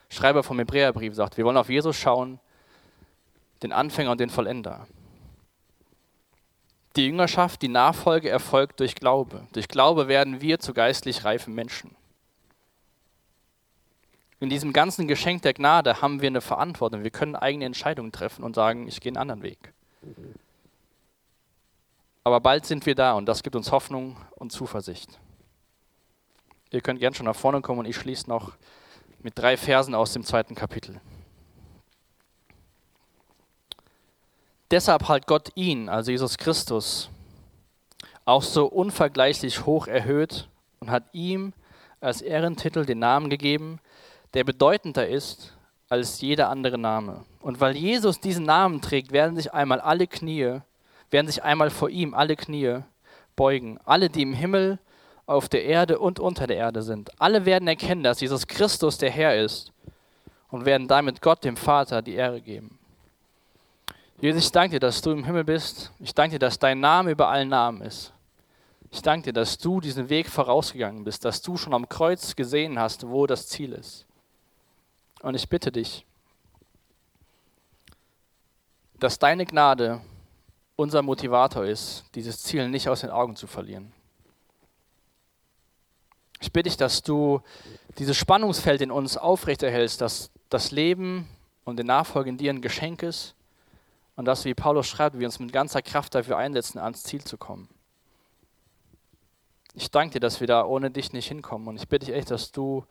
Schreiber 0.09 0.43
vom 0.43 0.59
Hebräerbrief 0.59 1.15
sagt, 1.15 1.37
wir 1.37 1.45
wollen 1.45 1.59
auf 1.59 1.69
Jesus 1.69 1.95
schauen, 1.95 2.41
den 3.63 3.73
Anfänger 3.73 4.13
und 4.13 4.21
den 4.21 4.31
Vollender. 4.31 4.87
Die 6.97 7.05
Jüngerschaft, 7.05 7.61
die 7.61 7.69
Nachfolge 7.69 8.31
erfolgt 8.31 8.81
durch 8.81 8.95
Glaube. 8.95 9.47
Durch 9.53 9.69
Glaube 9.69 10.09
werden 10.09 10.41
wir 10.41 10.61
zu 10.61 10.73
geistlich 10.73 11.27
reifen 11.27 11.55
Menschen. 11.55 11.95
In 14.45 14.51
diesem 14.51 14.75
ganzen 14.75 15.09
Geschenk 15.09 15.41
der 15.41 15.55
Gnade 15.55 16.03
haben 16.03 16.21
wir 16.21 16.27
eine 16.27 16.43
Verantwortung. 16.43 17.03
Wir 17.03 17.11
können 17.11 17.35
eigene 17.35 17.65
Entscheidungen 17.65 18.13
treffen 18.13 18.45
und 18.45 18.55
sagen, 18.55 18.87
ich 18.87 19.01
gehe 19.01 19.09
einen 19.09 19.17
anderen 19.17 19.43
Weg. 19.43 19.73
Aber 22.25 22.41
bald 22.41 22.67
sind 22.67 22.85
wir 22.85 22.95
da 22.95 23.15
und 23.15 23.25
das 23.25 23.43
gibt 23.43 23.57
uns 23.57 23.73
Hoffnung 23.73 24.19
und 24.33 24.53
Zuversicht. 24.53 25.19
Ihr 26.71 26.83
könnt 26.83 27.01
gern 27.01 27.15
schon 27.15 27.25
nach 27.25 27.35
vorne 27.35 27.63
kommen 27.63 27.79
und 27.79 27.87
ich 27.87 27.97
schließe 27.97 28.29
noch 28.29 28.53
mit 29.23 29.33
drei 29.39 29.57
Versen 29.57 29.95
aus 29.95 30.13
dem 30.13 30.25
zweiten 30.25 30.55
Kapitel. 30.55 31.01
Deshalb 34.71 35.09
hat 35.09 35.27
Gott 35.27 35.53
ihn, 35.55 35.89
also 35.89 36.11
Jesus 36.11 36.37
Christus, 36.37 37.09
auch 38.27 38.43
so 38.43 38.67
unvergleichlich 38.67 39.65
hoch 39.65 39.87
erhöht 39.87 40.51
und 40.81 40.91
hat 40.91 41.05
ihm 41.15 41.55
als 42.03 42.21
Ehrentitel 42.21 42.85
den 42.85 42.99
Namen 42.99 43.31
gegeben, 43.31 43.81
der 44.35 44.45
bedeutender 44.45 45.09
ist 45.09 45.57
als 45.89 46.21
jeder 46.21 46.49
andere 46.51 46.79
Name. 46.79 47.25
Und 47.41 47.61
weil 47.61 47.77
Jesus 47.77 48.21
diesen 48.21 48.45
Namen 48.45 48.81
trägt, 48.81 49.13
werden 49.13 49.37
sich 49.37 49.53
einmal 49.53 49.81
alle 49.81 50.07
Knie, 50.07 50.61
werden 51.11 51.27
sich 51.27 51.43
einmal 51.43 51.71
vor 51.71 51.89
ihm 51.89 52.15
alle 52.15 52.37
Knie 52.37 52.81
beugen. 53.37 53.79
Alle, 53.85 54.11
die 54.11 54.23
im 54.23 54.35
Himmel, 54.35 54.79
auf 55.27 55.49
der 55.49 55.65
Erde 55.65 55.99
und 55.99 56.21
unter 56.21 56.47
der 56.47 56.57
Erde 56.57 56.83
sind. 56.83 57.11
Alle 57.21 57.47
werden 57.47 57.67
erkennen, 57.67 58.03
dass 58.03 58.21
Jesus 58.21 58.47
Christus 58.47 58.99
der 58.99 59.11
Herr 59.11 59.41
ist 59.41 59.73
und 60.51 60.67
werden 60.67 60.87
damit 60.87 61.23
Gott, 61.23 61.45
dem 61.45 61.57
Vater, 61.57 62.03
die 62.03 62.15
Ehre 62.15 62.41
geben. 62.41 62.79
Jesus, 64.21 64.45
ich 64.45 64.53
danke 64.53 64.77
dir, 64.77 64.81
dass 64.81 65.01
du 65.01 65.11
im 65.11 65.25
Himmel 65.25 65.45
bist. 65.45 65.93
Ich 65.99 66.15
danke 66.15 66.35
dir, 66.35 66.39
dass 66.47 66.59
dein 66.59 66.81
Name 66.81 67.13
über 67.13 67.29
allen 67.29 67.49
Namen 67.49 67.83
ist. 67.83 68.13
Ich 68.91 69.03
danke 69.03 69.27
dir, 69.27 69.33
dass 69.33 69.59
du 69.59 69.81
diesen 69.81 70.09
Weg 70.09 70.29
vorausgegangen 70.29 71.05
bist, 71.05 71.25
dass 71.25 71.43
du 71.43 71.57
schon 71.57 71.75
am 71.75 71.89
Kreuz 71.89 72.37
gesehen 72.37 72.79
hast, 72.79 73.09
wo 73.09 73.27
das 73.27 73.49
Ziel 73.49 73.73
ist. 73.73 74.07
Und 75.25 75.35
ich 75.35 75.49
bitte 75.49 75.73
dich, 75.73 76.05
dass 79.01 79.19
deine 79.19 79.47
Gnade 79.47 80.03
unser 80.77 81.01
Motivator 81.01 81.65
ist, 81.65 82.05
dieses 82.15 82.43
Ziel 82.43 82.69
nicht 82.69 82.91
aus 82.91 83.01
den 83.01 83.09
Augen 83.09 83.35
zu 83.35 83.47
verlieren. 83.47 83.95
Ich 86.43 86.53
bitte 86.53 86.69
dich, 86.69 86.77
dass 86.77 87.03
du 87.03 87.41
dieses 87.97 88.19
Spannungsfeld 88.19 88.83
in 88.83 88.91
uns 88.91 89.17
aufrechterhältst, 89.17 90.03
dass 90.03 90.31
das 90.51 90.73
Leben 90.73 91.27
und 91.65 91.79
die 91.79 91.85
Nachfolge 91.85 92.29
in 92.29 92.37
dir 92.37 92.53
ein 92.53 92.61
Geschenk 92.61 93.03
ist 93.03 93.35
und 94.17 94.27
dass, 94.27 94.45
wie 94.45 94.53
Paulus 94.53 94.87
schreibt, 94.87 95.19
wir 95.19 95.27
uns 95.27 95.39
mit 95.39 95.55
ganzer 95.55 95.81
Kraft 95.81 96.15
dafür 96.15 96.37
einsetzen, 96.37 96.79
ans 96.79 97.03
Ziel 97.03 97.25
zu 97.25 97.39
kommen. 97.39 97.71
Ich 99.73 99.91
danke 99.91 100.13
dir, 100.13 100.21
dass 100.21 100.41
wir 100.41 100.49
da 100.49 100.67
ohne 100.67 100.91
dich 100.91 101.15
nicht 101.15 101.29
hinkommen 101.29 101.67
und 101.69 101.77
ich 101.77 101.89
bitte 101.89 102.05
dich 102.05 102.15
echt, 102.15 102.31
dass 102.31 102.53
du 102.53 102.85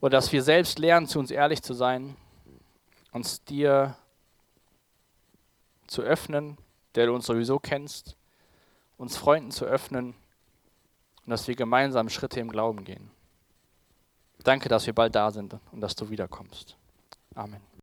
oder 0.00 0.18
dass 0.18 0.32
wir 0.32 0.42
selbst 0.42 0.78
lernen, 0.78 1.06
zu 1.06 1.18
uns 1.18 1.30
ehrlich 1.30 1.62
zu 1.62 1.74
sein, 1.74 2.16
uns 3.12 3.42
dir 3.44 3.96
zu 5.86 6.02
öffnen, 6.02 6.58
der 6.94 7.06
du 7.06 7.14
uns 7.14 7.26
sowieso 7.26 7.58
kennst, 7.58 8.16
uns 8.98 9.16
Freunden 9.16 9.50
zu 9.50 9.64
öffnen 9.64 10.14
und 11.24 11.30
dass 11.30 11.48
wir 11.48 11.54
gemeinsam 11.54 12.08
Schritte 12.08 12.40
im 12.40 12.50
Glauben 12.50 12.84
gehen. 12.84 13.10
Danke, 14.42 14.68
dass 14.68 14.86
wir 14.86 14.94
bald 14.94 15.14
da 15.14 15.30
sind 15.30 15.56
und 15.72 15.80
dass 15.80 15.96
du 15.96 16.08
wiederkommst. 16.08 16.76
Amen. 17.34 17.75